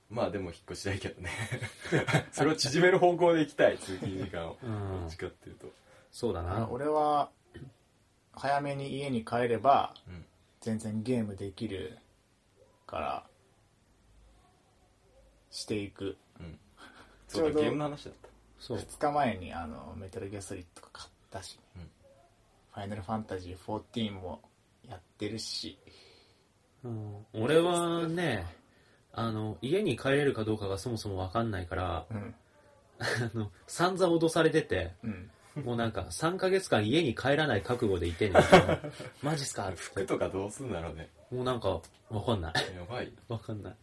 [0.10, 1.30] まあでも引っ越したいけどね。
[2.34, 4.58] それを縮める方向で行きたい通勤時間を。
[4.62, 5.02] うん。
[5.02, 5.68] どっちかっていうと。
[6.12, 6.68] そうだな。
[6.70, 7.30] 俺は、
[8.34, 10.26] 早めに家に帰れば、うん。
[10.60, 11.98] 全然ゲームできる
[12.86, 13.24] から、
[15.52, 16.18] していく。
[16.40, 16.60] うん
[17.28, 18.30] そうちょうどだゲームの話だった
[18.60, 18.78] そう。
[18.78, 21.90] 2日前にあのメタルギアソリッドとか買ったし、うん
[22.74, 24.40] ファイナルファンタジー14も
[24.88, 25.78] やってるし、
[26.84, 28.46] うん俺はね、
[29.14, 32.36] あの、家に帰れるかどうかがそもそもわかんないから、うん、
[33.00, 35.32] あの、散々脅されてて、うん。
[35.66, 38.36] もうなんか 3ヶ月間家に帰らない覚悟でいてね。
[39.24, 39.72] マジっすか？
[39.76, 42.54] 服とかどうすんだろうねもうなんか、わかんない。
[42.76, 43.76] やばいわかんない。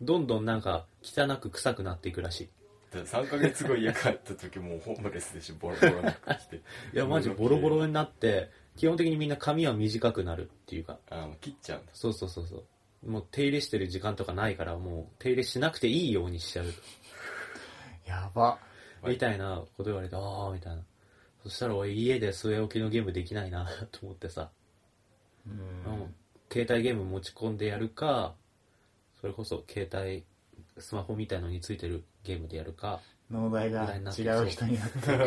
[0.00, 2.48] どんどんなんか汚く臭くなっていくらしい。
[2.90, 6.56] だって3ヶ月後家帰った時もうホームレスでしょボロボロな服着て
[6.94, 12.64] いや、マジボロボロになって、基本的にみんな髪は短くなるっていうか、あの切っちゃうんだそうそうそうそ
[13.04, 13.10] う。
[13.10, 16.66] もう手入れしてる時間とかないから、もう手入れしなくていいようにしちゃう。
[18.06, 18.58] やば。
[19.06, 20.82] みたいなこと言われて、ああ、みたいな。
[21.42, 24.50] そしたら俺家で据え置きのゲームできないなと思ってさ、
[25.46, 26.14] ううんん。
[26.50, 28.34] 携帯ゲーム持ち込んでやるか、
[29.24, 30.22] それこそ携帯、
[30.78, 33.00] スマホみたいのについてるゲームでやるか、
[33.30, 35.12] 脳内が違う人になって。
[35.12, 35.18] る。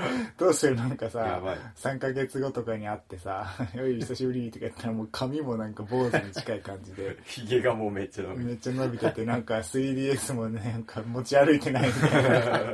[0.38, 0.76] どうする？
[0.76, 8.44] なんかやさばい、3ヶ月後とかに会ってさ、 よい、久しぶりとか言ったらもう髪もなんか坊主に近い感じで、 ヒゲがもうめっちゃ伸びて。
[8.46, 12.24] めっちゃ伸びてて、なんか 3DS もね、なんか持ち歩いてないみたい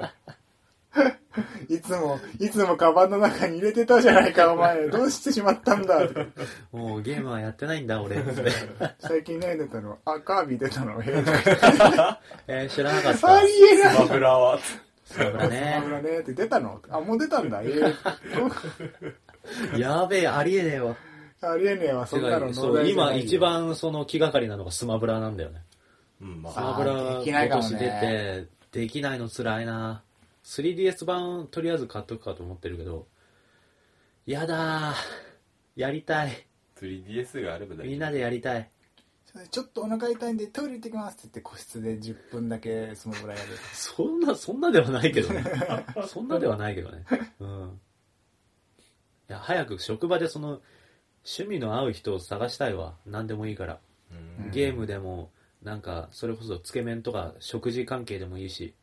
[0.00, 0.14] な。
[1.68, 4.88] いつも、いつもカバンの中に入れてたじゃないか、お前。
[4.88, 6.00] どうしてしまったんだ。
[6.72, 8.50] もうゲームはやってないんだ俺って。
[9.00, 11.00] 最近何出たのあ、カービィ出たの？
[11.00, 11.04] へ
[12.48, 13.36] え、ー、知らなかった。
[13.36, 14.58] ありえないスマブラは
[15.04, 15.90] そうだスマねブ。
[15.90, 16.80] ラねって出たの？
[16.90, 17.62] あ、もう出たんだ。
[17.62, 17.94] え
[19.74, 20.96] えやべえ、ありえねえわ。
[21.42, 25.62] ありえねえわ、そんなのそう今一番その気がかりなのがスマブラなんだよね。
[26.20, 30.02] うん、まスあ、マブラできないかもね今年出て、できないの辛いな
[30.44, 33.06] 3DS 版とりあえず買っとくかと思ってるけど、
[34.26, 34.96] やだー。
[35.76, 36.46] やりたい。
[36.76, 38.70] 3DS があればだけみんなでやりたい。
[39.50, 43.48] ちょっとお腹痛いんでトイレ行ってきますって言って個室で10分だけスマブラやる。
[43.72, 45.44] そんな、そんなではないけどね。
[46.06, 47.04] そんなではないけどね。
[47.40, 47.80] うん。
[49.30, 50.60] いや、早く職場でその、
[51.24, 52.98] 趣味の合う人を探したいわ。
[53.06, 53.80] 何でもいいから。
[54.10, 55.30] うんゲームでも、
[55.62, 58.74] なんか、それこそつけ麺とか食事関係でもいいし、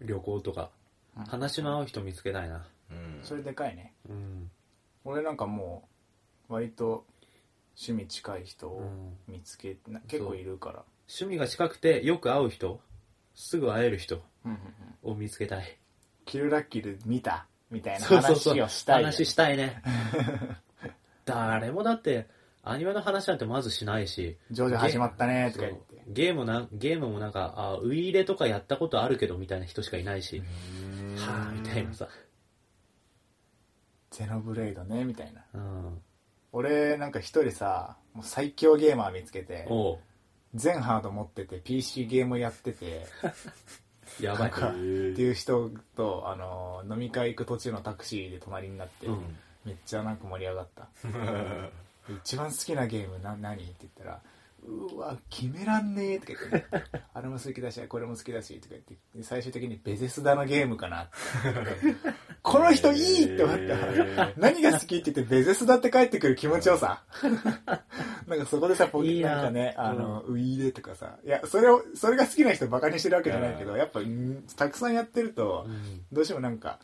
[0.00, 0.70] 旅行とか、
[1.16, 2.66] うん話の合う人見つけたいな。
[2.90, 3.94] うんそれでかいね。
[4.08, 4.50] うん。
[5.04, 5.88] 俺なんかも
[6.50, 7.06] う、割と
[7.80, 10.84] 趣味近い人をうん見つけ、な結構いるから。
[11.08, 12.80] 趣味が近くてよく会う人、
[13.34, 14.58] すぐ会える人うんうん
[15.04, 15.78] うんを見つけたい。
[16.26, 17.46] キルラッキル見た？
[17.70, 19.12] みたいなそうそうそう話をしたいよね。
[19.12, 19.82] 話したいね。
[21.24, 22.26] 誰もだって、
[22.62, 25.95] アニメの話なんてまずしないし、ジョジョ始まったねとか言って。
[26.06, 30.42] ゲームな、ゲームもなんか、あ、ウイイレとかやったことあるけどみたいな人しかいないし、
[31.18, 32.08] はぁ、みたいなさ。
[34.10, 35.44] ゼノブレイドねみたいな。
[35.54, 36.02] うん。
[36.52, 39.68] 俺なんか一人さ、もう最強ゲーマー見つけて、
[40.54, 43.06] 全ハード持ってて PC ゲームやってて、
[44.20, 44.50] やばい。
[44.50, 49.36] かっていう人と、あの、飲み会行く途中のタクシーで隣になって、うん
[49.66, 50.88] めっちゃなんか盛り上がった。
[52.22, 53.64] 一番好きなゲームな何？
[53.64, 54.20] って言ったら、
[54.66, 56.66] うわ、決めらんねえとか言って、
[57.14, 61.14] あれも好きだし、これも好きだし、とか言って、で最終的にベゼスダのゲームかなって。
[62.42, 63.62] この人いいって思った。
[63.62, 67.02] へ何が好きって言って、ベゼスダって帰ってくる気持ちよさ。
[68.26, 76.80] なんかそこでさ、ポいいななんかね、あの、ウイイレとかさ、いや、それを、それが好きな人バカにしてるわけじゃないけど、やっぱ、んたくさんやってるとう、んどうしてもなんか、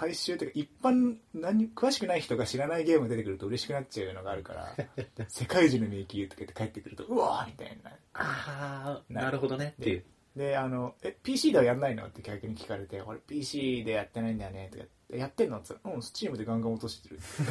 [0.00, 4.74] 大衆というか一般何詳しくない人が知らないゲーム出てくると嬉しくなっちゃうのがあるから
[5.28, 10.04] 世界中の迷宮とか言って帰ってくるとうわーみたいなああ、ななるほどねっていう。
[10.36, 14.84] であの「え PC ではやんないの?」って逆に聞かれて「俺 PC でやってないんだよね」とか
[15.16, 17.18] やってんの?」って言ったら「うん Steam でガンガン落としてる」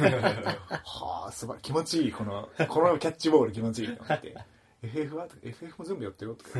[0.84, 4.34] はあすば気持ちいいこのこのキャッチボール気持ちいいと思って
[4.82, 6.50] FF は FF も全部やってよとか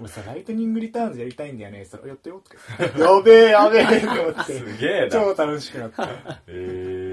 [0.00, 1.84] 俺さライトニングリターンズやりたいんだよね。
[1.86, 4.52] それやってよとかやべえやべえと思って。
[4.58, 5.10] すげえな。
[5.10, 6.08] 超楽しくなった。
[6.46, 7.11] え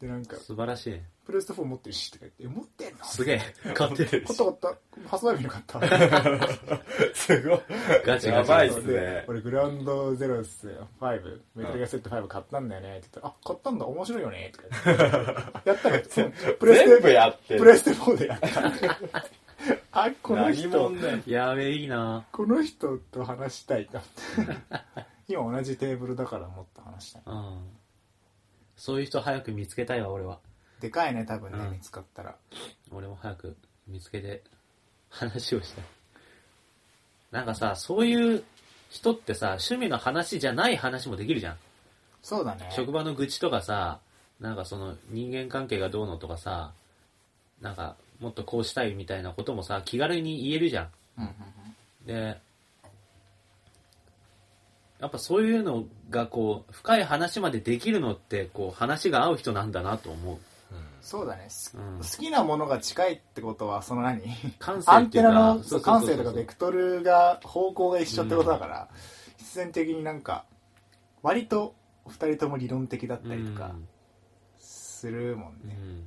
[0.00, 1.00] でなんか素晴らしい。
[1.24, 3.04] プレステ4持ってるしとか言ってえ持ってんの？
[3.04, 3.72] すげえ。
[3.74, 4.08] 買ってる。
[4.10, 5.78] 買った買った発売日に買った。
[5.78, 7.60] ー、 すごい。
[8.04, 8.50] ガチガチ。
[8.50, 9.24] やばいっすでね。
[9.26, 10.68] 俺グラウンドゼロス
[11.00, 12.98] 5メタルギアセット5買ったんだよね。
[12.98, 13.86] って言ったら「あ買ったんだ。
[13.86, 14.98] 面白いよね」とか言っ
[15.64, 15.70] て。
[15.70, 15.98] やったら
[16.60, 17.60] プレステ全部やってる。
[17.60, 19.26] プレステ4でやった。
[19.92, 22.26] あこの何人やべえ、いいな。
[22.30, 24.06] この人と話したいと思
[24.52, 24.54] っ
[24.94, 27.22] て今同じテーブルだからもっと話したい。
[27.26, 27.70] うん。
[28.76, 30.38] そういう人早く見つけたいわ、俺は。
[30.80, 32.34] でかいね多分ね、うん見つかったら
[32.92, 33.56] 俺も早く
[33.88, 34.42] 見つけて
[35.08, 35.84] 話をしたい。
[37.30, 38.44] なんかさ、そういう
[38.90, 41.56] 人ってさ、趣味の話じゃない話もできるじゃん。
[42.22, 44.00] そうだね職場の愚痴とかさ、
[44.40, 46.72] なんかその人間関係がどうのとかさ、
[47.60, 50.88] なんかもっとこうしたいみたいなこともさ、気軽に言えるじゃん。
[51.18, 51.32] うんうん
[52.06, 52.38] で、
[55.00, 60.38] やっぱそういうのがこう、深い話までできるのって、こう、話が合う人なんだなと思う。
[61.02, 61.98] そうだね、すうん。
[62.00, 64.22] 好きなものが近いってことはその何？
[64.58, 68.88] 感性アンテっていうか、ナのそう感性とかベクトルが方向が一緒ってことだから、
[69.38, 70.46] 必然的になんか
[71.22, 71.76] 割と
[72.08, 73.76] 二人とも理論的だったりとか
[74.58, 76.06] するもんね、うんうん。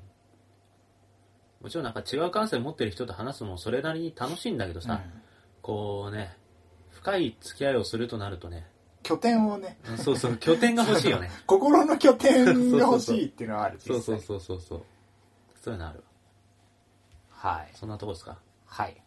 [1.61, 5.21] もちろんなんか違う感性持ってる人と話すのもそれなりに楽しいんだけどさ、うん。
[5.61, 6.35] こうね、
[6.91, 8.67] 深い付き合いをするとなるとね、
[9.04, 9.78] 拠点をね。
[9.89, 11.30] うんそうそう、拠点が欲しいよね。
[11.47, 14.86] 心の拠点が欲しいっていうのはあるそうそうそうそうそう。
[15.62, 16.04] そういうのある
[17.41, 17.56] わ。
[17.58, 17.72] はい。
[17.74, 18.38] そんなとこですか？
[18.66, 19.02] はい。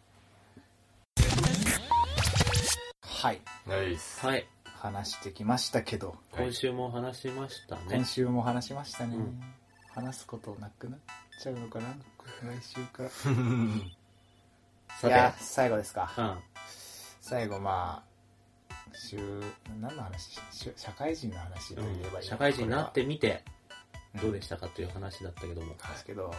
[3.03, 3.41] はい。
[3.67, 4.27] ナイス。
[4.27, 4.47] はい。
[4.65, 6.17] 話してきましたけど。
[6.33, 6.45] はい。
[6.47, 7.83] 今週も話しましたね。
[7.93, 8.05] 今。
[8.05, 9.41] 週も話しましたね、うん。
[9.95, 11.01] 話すことなくなっ
[11.41, 11.89] ちゃうのかな？
[12.43, 13.11] 来週から。
[15.01, 16.13] さいやて、最後ですか。
[16.19, 16.39] うん。
[17.21, 18.12] 最後まあ
[18.95, 19.19] 週
[19.81, 20.41] 何の話？
[20.51, 23.43] し社会人の話といえばいいの社会人になってみて、
[24.21, 25.73] どうでしたかという話だったけども。
[25.73, 26.35] うんですけど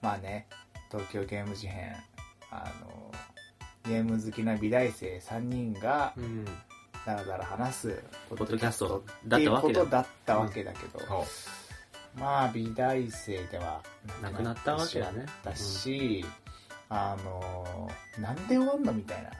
[0.00, 0.46] まあね
[0.90, 1.94] 東京ゲーム事変
[2.50, 3.12] あの
[3.84, 6.44] ゲーム好きな美大生3人がうん。
[7.04, 9.90] だらだら話すポポッドキャストってだっいうたわけだこと。
[9.90, 11.26] だったわけだけど、ほ
[12.14, 13.82] まあ美大生では
[14.22, 15.26] なくなったわけだね。
[15.42, 16.24] だし、
[16.88, 17.90] あの
[18.20, 18.92] なんで終わんの？
[18.92, 19.30] みたいな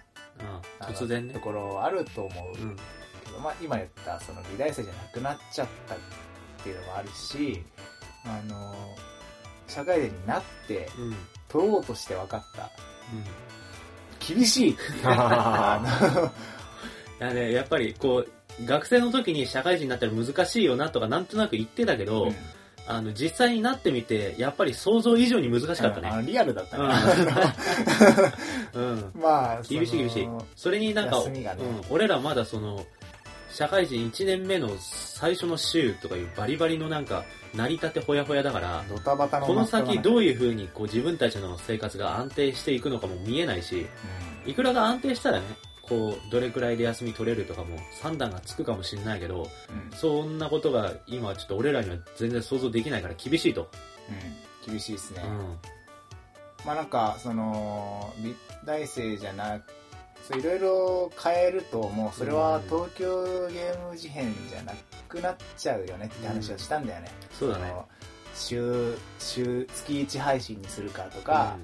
[0.41, 0.87] うん。
[0.87, 1.41] 突然ねと。
[1.41, 2.77] ころあると思ううん。
[3.25, 5.99] けど、まあ、今言ったその美大生じゃなくなっちゃったっ
[6.63, 7.63] ていうのもあるし
[8.25, 8.75] あの
[9.67, 11.05] 社会人になってうん。
[11.09, 11.17] うん。
[11.49, 12.71] 取ろうとして分かった
[14.27, 15.83] 厳しいあ
[17.21, 22.37] いやね、やっぱりこう、学生の時に社会人になったら難しいよなとかなんとなく言ってたけど、うん
[22.87, 26.09] あの、実際になってみて、やっぱり想像以上に難しかったね。
[26.09, 26.85] あのリアルだったね、
[28.75, 28.83] うん。
[28.83, 29.13] うん。
[29.15, 30.29] まあ厳しい厳しい。
[30.57, 32.85] それになんか、ねうん、俺らまだその、
[33.51, 37.25] 社会人1年目の最初の週とかいうバリバリのなんか、
[37.55, 43.87] 成り立てほやほやだから、ドタバタのこの先どう、ういう風にこう自分たちの生活が安定していくのかも見えないし、
[44.47, 45.45] いくらが安定したらね、
[45.93, 49.97] こう、どれくらいで休み取れるとかも算段がつくかもしれないけど、うん。
[49.97, 53.71] そんなことが今はちょっと俺らには全然想像できないから厳しいと。
[54.09, 54.73] うん。
[54.73, 55.39] 厳しいですね、うん。
[56.65, 58.35] まあなんかその美
[58.65, 59.61] 大生じゃな
[60.23, 64.73] そういろいろ変えるともうそれは東京ゲーム事変じゃな
[65.09, 67.75] くなっちゃうよねって話をしたんだよね、そうだね。
[68.35, 71.57] 週週月1配信にするかとか、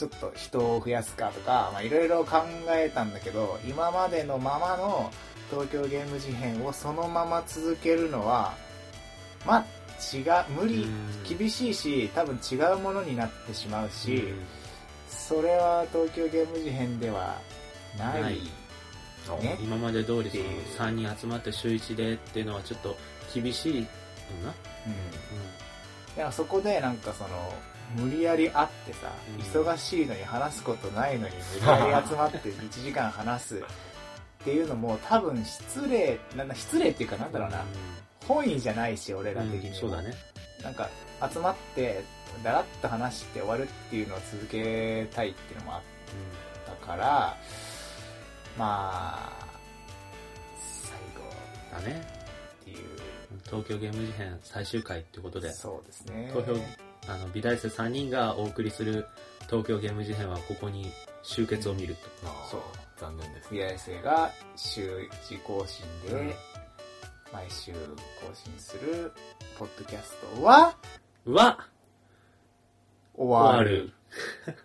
[0.00, 2.38] ちょっと人を増やすかとかまあいろいろ考
[2.70, 5.10] えたんだけど今までのままの
[5.50, 8.54] 東京ゲーム事変をそのまま続けるのは
[9.44, 9.64] まあ
[10.16, 11.38] 違う無理、うん。
[11.38, 14.46] 厳しいし多分違うものになってしまうし、うん。
[15.06, 17.36] それは東京ゲーム事変では
[17.98, 18.34] ないない。
[19.42, 19.58] ね。
[19.60, 20.66] 今まで通りそのっていう。
[20.78, 22.96] 3人集まって週1でっていうのはちょっと
[23.34, 23.86] 厳しいよ
[24.42, 24.48] な？
[24.48, 24.54] うん。
[26.16, 27.52] だからそこでなんかその
[27.96, 29.62] 無理やり会ってさ、うん。
[29.64, 33.56] 忙しいのに話すことないのに無理やり集まって1時間話す。
[33.58, 33.62] っ
[34.42, 37.62] ていうのも多分失礼なんだ失礼っていうかなんだろうな、
[38.26, 40.14] 本意じゃないし俺ら的にそうだね。
[40.62, 40.88] なんか
[41.30, 42.02] 集まって
[42.42, 45.82] だらっと話して終わるっていうのを続けたいっていうのもあっ
[46.64, 47.36] たから
[48.56, 49.46] まあ
[50.58, 52.02] 最後だね。
[52.62, 52.78] っていう。
[53.44, 56.30] 東京ゲーム事変最終回ってことで、そうですね。
[56.32, 56.54] 投票
[57.08, 59.06] あの、美大生3人がお送りする
[59.48, 60.90] 東京ゲーム事変はここに
[61.22, 62.00] 集結を見ると。
[62.50, 62.60] そう。
[62.98, 66.32] 残念です美大生が週1更新で、うん
[67.32, 67.78] 毎週更
[68.34, 69.12] 新する
[69.56, 70.74] ポッドキャストは
[71.24, 71.58] うわ
[73.14, 73.92] 終終わる。
[74.46, 74.56] わる。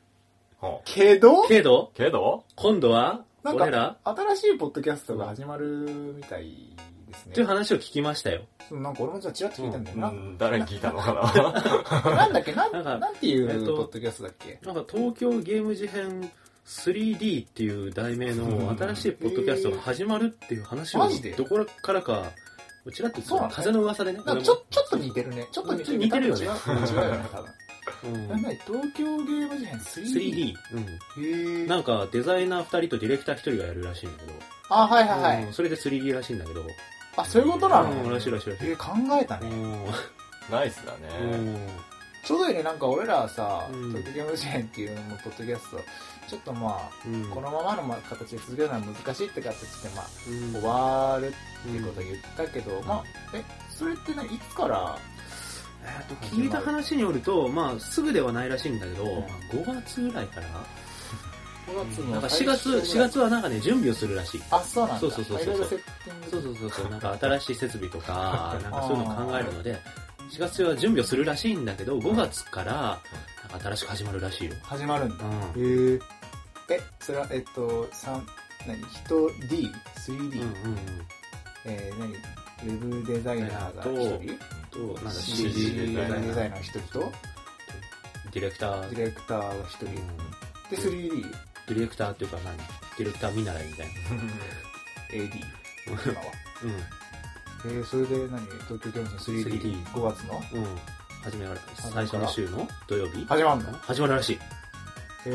[0.57, 1.43] ほ うけど？
[1.47, 2.43] けど、けど？
[2.55, 3.97] 今度は、なん俺ら？
[4.03, 5.65] か新しいポッドキャストが始まる
[6.15, 6.75] みたい
[7.15, 7.31] ですね。
[7.31, 8.41] っていう話を聞きましたよ。
[8.69, 10.37] そうなんか俺もじゃあちらっと聞いたんだよな、うん。
[10.37, 12.11] 誰に聞いたのかな。
[12.15, 12.51] なんだっけ？
[12.53, 14.59] なんなんかなんていうえっとポッドキャストだっけ？
[14.63, 16.31] なんか東京ゲーム事変
[16.65, 21.31] 3D っていう題名の新しいポッドキャストが始まるっていう話をマジで？
[21.31, 22.31] どこからか、
[22.85, 24.21] うちらってそうなの風の噂でね。
[24.25, 25.47] なんかちょちょっと似てるね。
[25.51, 26.47] ちょっと似てる似てるよね。
[26.47, 27.51] 多分違う違うよね多分。
[28.13, 28.27] うん。
[28.27, 28.59] なんだい？
[28.65, 30.05] 東京ゲーム事変 3D?
[30.05, 30.53] 3D。
[30.73, 31.59] うん。
[31.59, 34.33] へえなんかデザイナー2人とディレクター1人がやるらしいんだけど。
[34.69, 35.53] あはいはいはい、うん。
[35.53, 36.65] それで 3D らしいんだけど。
[37.17, 38.49] あそういうことなの、うん、らしいらしい。
[38.49, 38.69] らしい。
[38.69, 39.49] えー考えたね、
[40.51, 41.01] ナイスだう
[41.31, 41.69] ねん。
[42.23, 42.63] ちょうどいいね。
[42.63, 43.89] なんか俺らさ、うん。
[43.89, 45.79] 東京ゲーム事変っていうのもポッドキャスト。
[46.27, 47.29] ちょっとまあうん。
[47.29, 50.53] このままのまあ形で続けるのは難しいって形でまあうん。
[50.53, 54.97] 終わるっていうことを言ったけど、まあえそれってねいつから？
[55.83, 59.19] えっと聞いた話によると、まあ、すぐではないらしいんだけど、うん。
[59.19, 60.47] まあ5月ぐらいから
[61.67, 64.41] 5月なんか4月、4月はなんかね、準備をするらしい。
[64.51, 64.99] あそうなんだ。
[64.99, 65.67] そうそうそうそうそう。
[66.29, 69.81] そうそうそう、なんか新しい設備とか、 なんかそういうのを考えるので、
[70.31, 72.73] 4月は準備をするらしいんだけど、5月から、
[73.49, 74.55] なんか新しく始まるらしいよ。
[74.63, 75.25] 始まるんだ。
[75.55, 75.99] うへえ
[76.69, 78.25] えそれはえっと三
[78.67, 78.83] 何？
[78.83, 80.17] 人 D3D、ん。
[80.17, 80.79] うんうんうん。
[81.65, 82.13] えー、何？
[82.13, 84.39] ウェブデザイナーがと1人
[84.71, 87.11] と、なんか CG デザイナデザイナー、ーの1人と？
[88.31, 89.85] ディレクター、ディレクターが1人。
[89.85, 90.35] うん。
[90.69, 93.93] で 3D ディレクターっていうか何ディレクター見習いみたいな。
[95.11, 95.31] AD
[95.87, 96.25] 今は。
[96.63, 96.71] うん。
[97.71, 98.45] えー、それで何？
[98.45, 100.43] 東京ゲームズの 3D5 3D 月の？
[100.53, 100.65] うん。
[101.23, 102.67] 始められ最初の週の？
[102.87, 103.25] 土曜日？
[103.25, 103.73] 始まるの？
[103.79, 104.33] 始まるらしい。
[104.33, 104.39] へ
[105.27, 105.31] え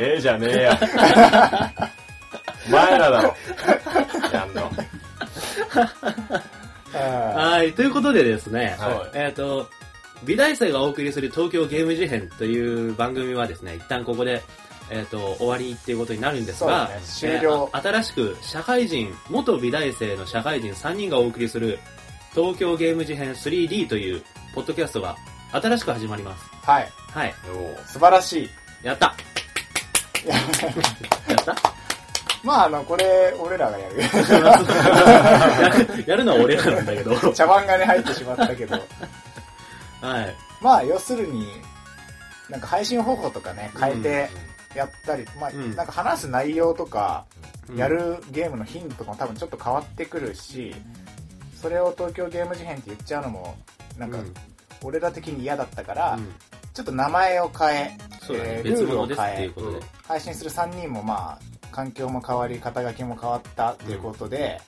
[0.00, 0.78] ええじゃねえや。
[2.70, 3.34] 前らだろ。
[4.32, 4.70] やんの。
[6.94, 9.18] えはい、ということでですね、はい。
[9.18, 9.68] えっ、と、
[10.24, 14.42] 美大生がお送りする東京ゲーム事変という番組はですね、一旦ここで、
[14.90, 17.70] えっ、と、終わりっていうことになるんですが、ね終了。
[17.72, 21.78] えーあ新しく社会人、元美大生の社会人3人がお送りする
[22.34, 24.22] 東京ゲーム事変 3D という
[24.54, 25.16] ポッドキャストが
[25.52, 26.44] 新しく始まります。
[26.62, 26.88] はい。
[27.12, 27.34] はい。
[27.86, 28.50] 素晴らしい。
[28.82, 29.14] やった。
[30.26, 31.54] やった？
[32.44, 34.00] まああのこれ俺らがやる。
[34.00, 34.08] や
[35.96, 37.16] るやるのは俺らなんだけど。
[37.34, 38.76] 茶番がね入ってしまったけど
[40.00, 40.34] はい。
[40.60, 41.46] まあ要するに
[42.48, 44.30] なんか配信方法とかね変えて
[44.74, 47.26] やったり、まあうんなんか話す内容とか
[47.68, 47.76] うん。
[47.76, 50.74] やるゲームの頻度とかも多分ちょっと変わってくるし
[51.60, 53.56] それを東京ゲーム事変って言っちゃうのも
[53.98, 54.34] なんかうん。
[54.82, 56.32] 俺ら的に嫌だったから、うん。
[56.72, 57.98] ちょっと名前を変え
[58.30, 59.50] えルールを変え。
[60.06, 61.38] 配信する3人もまあ
[61.72, 64.60] 環境も変わり肩書きも変わったということで、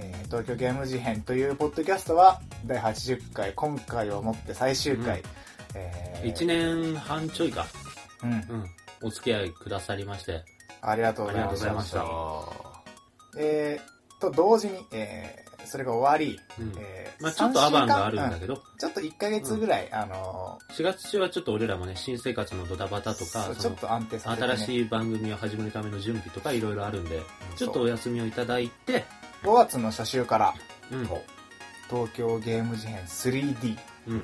[0.00, 5.26] えー東京ゲーム事変というポッドキャストは第80回今回をもって最終回、うん。
[5.74, 7.66] えー1年半ちょいか、
[8.22, 8.32] うん。
[8.32, 8.64] うん、
[9.02, 10.44] お付き合いくださりまして、
[10.80, 11.66] ありがとうございました。
[11.66, 12.10] ありがとうございま
[13.32, 13.40] した。
[13.40, 16.72] えーと同時に、えーそれが終わり、うん。
[16.78, 18.60] えーまあちょっとアバンがあるんだけど、うん。
[18.78, 27.20] ちょっと1ヶ月ぐらい、あの4月中はちょっと俺らもね、新生活のドタバタとか、ちょっと安定させて、ね、新しい番組を始めるための準備とかいろいろあるんで、
[27.56, 29.04] ちょっとお休みをいただいて、
[29.42, 30.54] 5月の初週から
[30.92, 31.04] うん、
[31.88, 34.22] 東京ゲーム事変 3D、うん、うん、え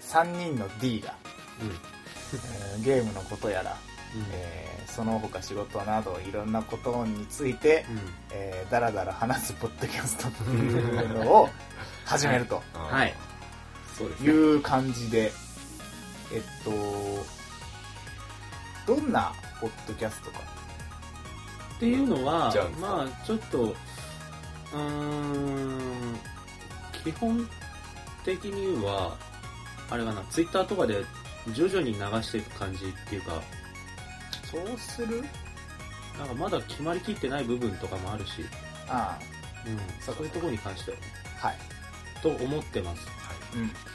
[0.00, 1.14] 3人の D が、
[1.62, 3.76] えーゲームのことやら、
[4.14, 7.84] うん、えーその他仕事などいろんなことについて、
[8.32, 11.48] えー、だらだら話すポッドキャストっていうのを
[12.04, 13.14] 始めるとうん、はい。
[13.96, 14.32] そうですね。
[14.32, 15.32] いう感じで、
[16.32, 16.70] えっと、
[18.94, 20.40] どんなポッドキャストか。
[21.76, 23.74] っていうのはじゃあ、まあちょっと、
[24.72, 26.18] うーん、
[27.04, 27.48] 基本
[28.24, 29.16] 的には、
[29.90, 31.04] あれかな、ツイッターとかで
[31.52, 33.42] 徐々に流していく感じっていうか、
[34.50, 35.24] そうする？
[36.18, 38.44] なんかまだ決まりきってない部分とかもあるし、
[38.88, 39.18] あ
[39.66, 40.92] うん、そういうところに関して
[41.38, 41.56] はい。
[42.22, 43.08] と思ってます。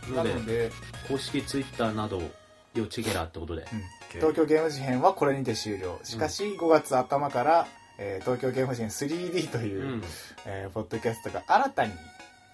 [0.07, 0.15] うん。
[0.15, 0.71] のでなので、
[1.07, 2.31] 公式ツイッターなどを
[2.73, 3.65] 要チェケラってことで。
[4.09, 5.99] 東京ゲーム事変はこれにて終了。
[6.03, 7.67] しかし、5月頭から、
[7.97, 10.03] えー東京ゲーム事変 3D という、うん。
[10.45, 11.93] えーポッドキャストが新たに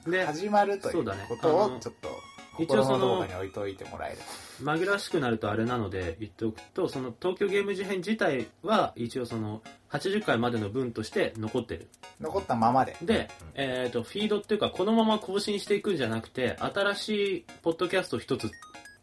[0.08, 1.26] で、始まるというそうだね。
[1.28, 2.10] ことをちょっと
[2.60, 4.18] 一応その心のどこかに置いといてもらえる
[4.62, 11.88] 紛らわしくなるとあれなので言っておくと、その東京ゲーム事変自体は一応その80回までの分として残ってる。
[12.20, 12.96] 残ったままで。
[13.02, 18.52] で、えっ、と、フィードっていうか、このまま更新していくんじゃなくて、新しいポッドキャストを一つ、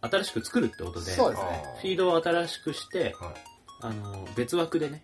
[0.00, 1.64] 新しく作るってことで、そうですね。
[1.80, 3.34] フィードを新しくして、はい。
[3.80, 5.02] あの、別枠でね、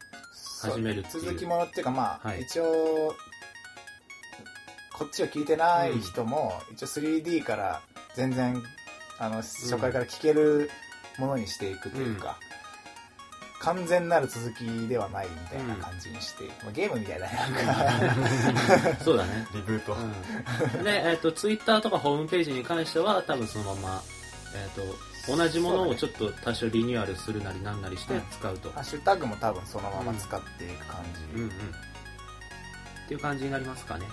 [0.71, 1.25] 始めるっていう。
[1.25, 2.43] 続きものっていうかまあ、はい。
[2.43, 3.15] 一応
[4.95, 7.83] こっちを聞いてない人も、一応 3D から
[8.15, 8.63] 全然
[9.19, 10.71] あの初回から聞ける
[11.19, 12.39] ものにしていくというか、
[13.65, 19.05] 完全なる続きではないみたいな感じにして、まあゲームみたいだねなんか。
[19.05, 19.49] そうだね。
[19.55, 19.95] リブート。
[19.95, 24.03] うん、で、えっ、と、ツイッターとかホームページに関しては、多分そのまま、
[24.55, 24.83] えっ、と、
[25.27, 28.71] 同じものをちょっと多少リニューアルするなりなんなりして使うと。
[28.71, 31.03] ハッシュタグも多分そのまま使っていく感
[31.33, 31.49] じ、うんうん。
[31.49, 31.53] っ
[33.09, 34.07] ていう感じになりますかね。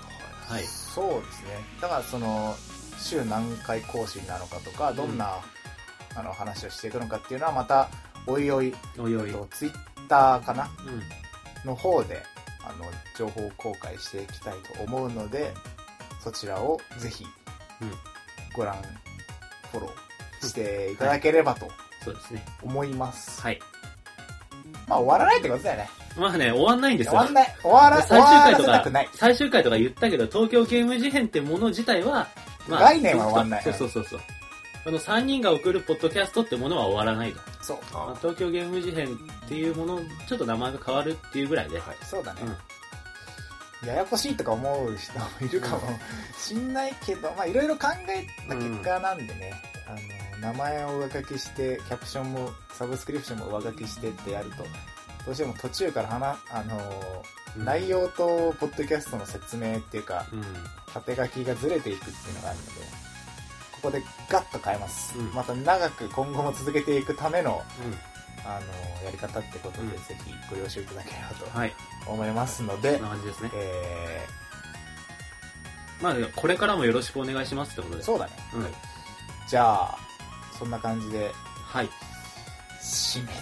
[0.48, 0.64] はい。
[0.64, 1.50] そうですね
[1.82, 2.56] だからその
[2.98, 5.40] 週何回更新なのかとかどんな、
[6.16, 7.90] あの話をしていくのかっていうのはまた
[8.28, 9.32] おいおいおいおい。
[9.32, 9.74] とツイッ
[10.08, 10.70] ターかな？
[10.86, 11.70] うん。
[11.70, 12.24] の方で
[12.64, 12.86] あの
[13.18, 15.54] 情報公開していきたいと思うので
[16.24, 17.26] そちらをぜひ
[17.82, 17.92] うん
[18.56, 18.76] ご覧
[19.72, 20.11] フォロー
[20.48, 21.70] していただければと
[22.04, 22.44] そうですね。
[22.64, 23.60] 思います、はい。
[24.88, 27.14] まあ終わらないってことだよねまあね、終わんないんですよ。
[27.14, 32.28] 終わんない終わら終最わら終回とかせたくない、最終回とか言ったけど、東京ゲーム事変ってもの自体は、
[32.70, 34.20] 概念は終わんないそうそうそうそう。
[34.84, 37.40] この3人が送るポッドキャストってものは終わらないと。
[37.62, 41.80] そうまああ東京ゲーム事変っていうもの、ちょっと名前が変わるっていうぐらいで。
[41.80, 42.56] はいそうだね、うん
[43.88, 45.82] ややこしいとか思う人もいるかも
[46.38, 49.54] しんないけど、まあいろいろ考えた結果なんでね、
[49.88, 49.98] あの、
[50.42, 54.64] 名前を上書きして、キャプションも、サブスクリプションも上書きしてってやると、
[55.26, 56.82] どうしても途中から話、あの、うん
[57.58, 60.44] 内容とポッドキャストの説明っていうか、うん。
[60.94, 62.72] 縦書きがずれていくっていうのがあるので、
[63.74, 65.18] ここでガッと変えます。
[65.20, 67.94] うんまた長く今後も続けていくための、うん。
[68.50, 71.74] あの、やり方ってことで、うんぜひご了承いただければとはい。
[72.08, 73.52] 思いますのでこんな、感じですね。
[73.54, 74.28] え
[76.02, 78.04] まあ、これからもよろしくお願いしますってことー、で。
[78.04, 78.32] そうだね。
[78.56, 78.68] うん。
[79.46, 79.98] じゃあ、
[80.62, 81.32] そんな感じで、
[81.66, 81.90] はい。
[82.80, 83.36] 締めてい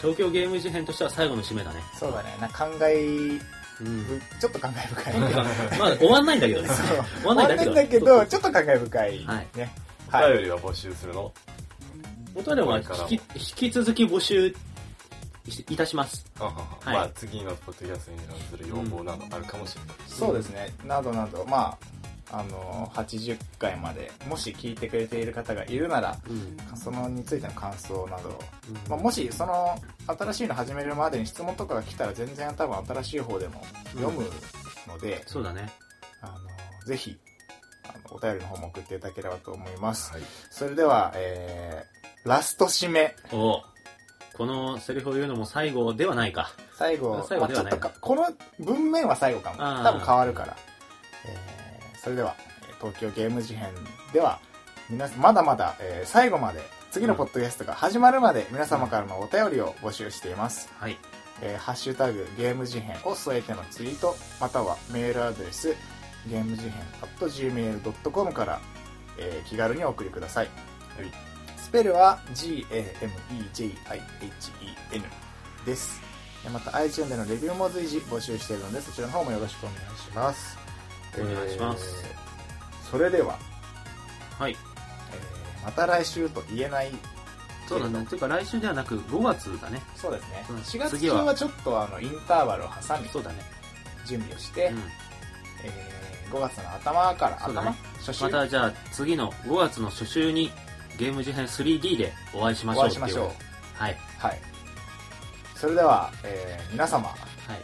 [0.00, 1.80] 東京ゲーム事変としては最後の締めだね。
[1.92, 1.98] く。
[1.98, 2.36] そうだね。
[2.40, 3.40] なんか感慨
[3.80, 4.04] うん。
[4.06, 5.18] ぶ、ちょっと感慨深い。
[5.76, 6.68] まあ、終わんないんだけどね。
[6.68, 7.70] そう終わんないんだけど。
[7.72, 9.24] んだけど、ちょっと感慨深い。
[9.24, 9.74] はいね。
[10.12, 10.32] おはい。
[10.34, 11.32] 便りは募集するの？
[12.36, 12.78] お便りは
[13.10, 14.54] 引き引き続き募集
[15.48, 16.24] しいたします。
[16.38, 19.96] あはははいまあ次のポッドキャストに関する要望などあるかもしれない。
[20.06, 20.72] そうですね。
[20.84, 21.78] などなど、まあ、
[22.30, 26.76] あの、80回まで、もし聞いてくれている方がいるなら、うん。
[26.76, 29.76] そのについての感想など、うんまあ、もしその
[30.06, 33.62] 新しいの始めるまでに質問とかが来たら全然多分新しい方でも
[33.94, 34.24] 読む
[34.86, 35.70] ので、そうだね。
[36.20, 36.34] あの
[36.86, 37.16] ぜひ
[37.84, 40.22] あのお便りの方も送っていただければと思います、はい。
[40.50, 43.62] それでは、えー、ラスト締めお
[44.36, 46.52] このセリフを言うのも最後ではないか。
[46.74, 48.28] 最後最後ではないまあちょっとかこの
[48.60, 50.56] 文面は最後かも多分変わるから、
[51.26, 51.57] えー、
[52.02, 52.36] それでは、
[52.68, 53.74] えー東京ゲーム事変
[54.12, 54.38] では
[54.88, 56.60] 皆さんまだまだ、えー最後まで
[56.90, 60.96] 次のポッドキャストが始まるまで皆様からのお便りを募集しています、はい。
[61.42, 65.74] えーハッシュタグゲーム事変を添えてのツイートまたはメールアドレス
[66.26, 66.82] ゲーム事変
[67.20, 68.60] gmail.com から、
[69.18, 70.46] えー気軽にお送りください、
[70.96, 71.10] はい。
[71.56, 73.74] スペルは GAMEJIHEN
[75.66, 76.00] です。
[76.46, 80.67] えまた iTunes でのレビューも随時募集しているのでそちらの方もよろしくお願いします
[81.18, 82.18] お願いしますえー
[82.90, 83.38] それでは、
[84.38, 84.52] はい。
[84.52, 86.90] えーまた来週と言えない
[87.68, 88.06] そうだね。
[88.08, 89.82] というか来週ではなく5月だね。
[89.94, 93.42] そうですねうん4月中はちょっとあのインターバルを挟みそうだね。
[94.06, 94.78] 準備をして、うん。
[95.64, 95.98] えー
[96.34, 98.24] 5月の頭から、頭ね初週？
[98.24, 100.50] またじゃあ次の5月の初週に
[100.98, 103.28] ゲーム事変 3D でお会いしましょうお会いしましょう
[103.82, 103.96] はい。
[104.18, 104.40] はい
[105.54, 107.16] それでは、えー皆様はい。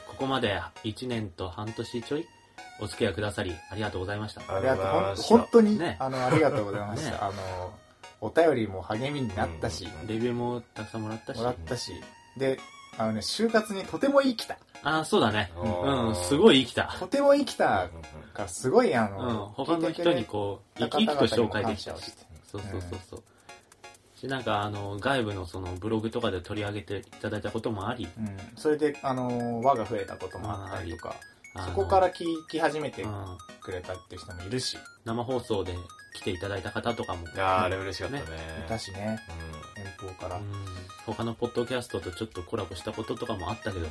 [0.06, 2.26] ここまで1年と半年ちょい
[2.80, 4.42] お付き合いくださりありがとうございました。
[4.48, 5.28] あありがとうほんました。
[5.28, 5.96] 本当に、ね。
[6.00, 7.18] あのありがとうございました、 ね。
[7.20, 7.72] あの
[8.20, 10.06] お便りも励みになったし、うん。
[10.06, 11.38] レビューもたくさんもらったし。
[11.38, 11.92] もらったし。
[12.36, 12.58] で
[12.96, 14.56] あのね就活にとてもいい来た。
[14.82, 15.50] ああ、そうだね。
[15.56, 16.94] うんうん、すごい生きた。
[16.98, 17.88] とてもいい来た
[18.34, 22.12] からすごいあうん、の、他の人にこう、生き生きと紹介できたし。
[22.46, 23.22] そうそうそうそう。
[24.14, 31.16] し、なんかあの、外部のそのブログとかで取り上げていただいたこともあり、うん、それであの輪が増えたこともあったりとか
[31.56, 34.76] そこから聞き始めてうん、くれたって人もいるし。
[35.04, 35.74] 生放送で
[36.14, 38.22] 来ていただいた方とかも、いやーあれ嬉しかったね。
[38.64, 39.20] いたしね。
[40.00, 40.42] 遠方から、うん、
[41.06, 43.86] 他のポッドキャストとちょっとコラボしたこととかもあったけど、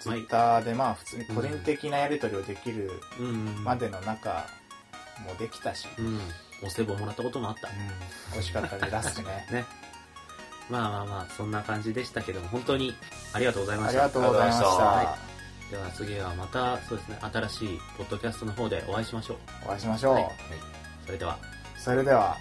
[0.00, 3.30] ツイッターでまあ普通に個人的なやり取りをできるうん、う
[3.60, 4.46] ん、までの中
[5.26, 6.18] もできたし、うん、
[6.62, 7.68] お歳暮もらったこともあった。
[8.32, 9.46] 美味しかったでラストね。
[9.50, 9.64] ね。
[10.70, 12.94] まあまあまあ、そんな感じでしたけども、本当に
[13.32, 14.04] ありがとうございました。
[14.04, 14.66] ありがとうございました。
[14.66, 15.31] は
[15.72, 19.36] では次はまた、そうですね、新しいポッドキャストの方でお会いしましょう。
[19.64, 20.24] お会いしましょう、はい。
[21.06, 21.38] それでは、
[21.78, 22.36] それでは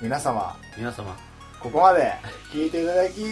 [0.00, 0.56] 皆様。
[0.76, 1.16] 皆様、
[1.60, 2.12] ここまで
[2.52, 3.22] 聞いていただき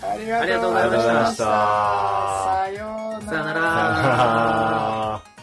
[0.00, 1.44] ありがとうございました。
[1.44, 5.22] さようなら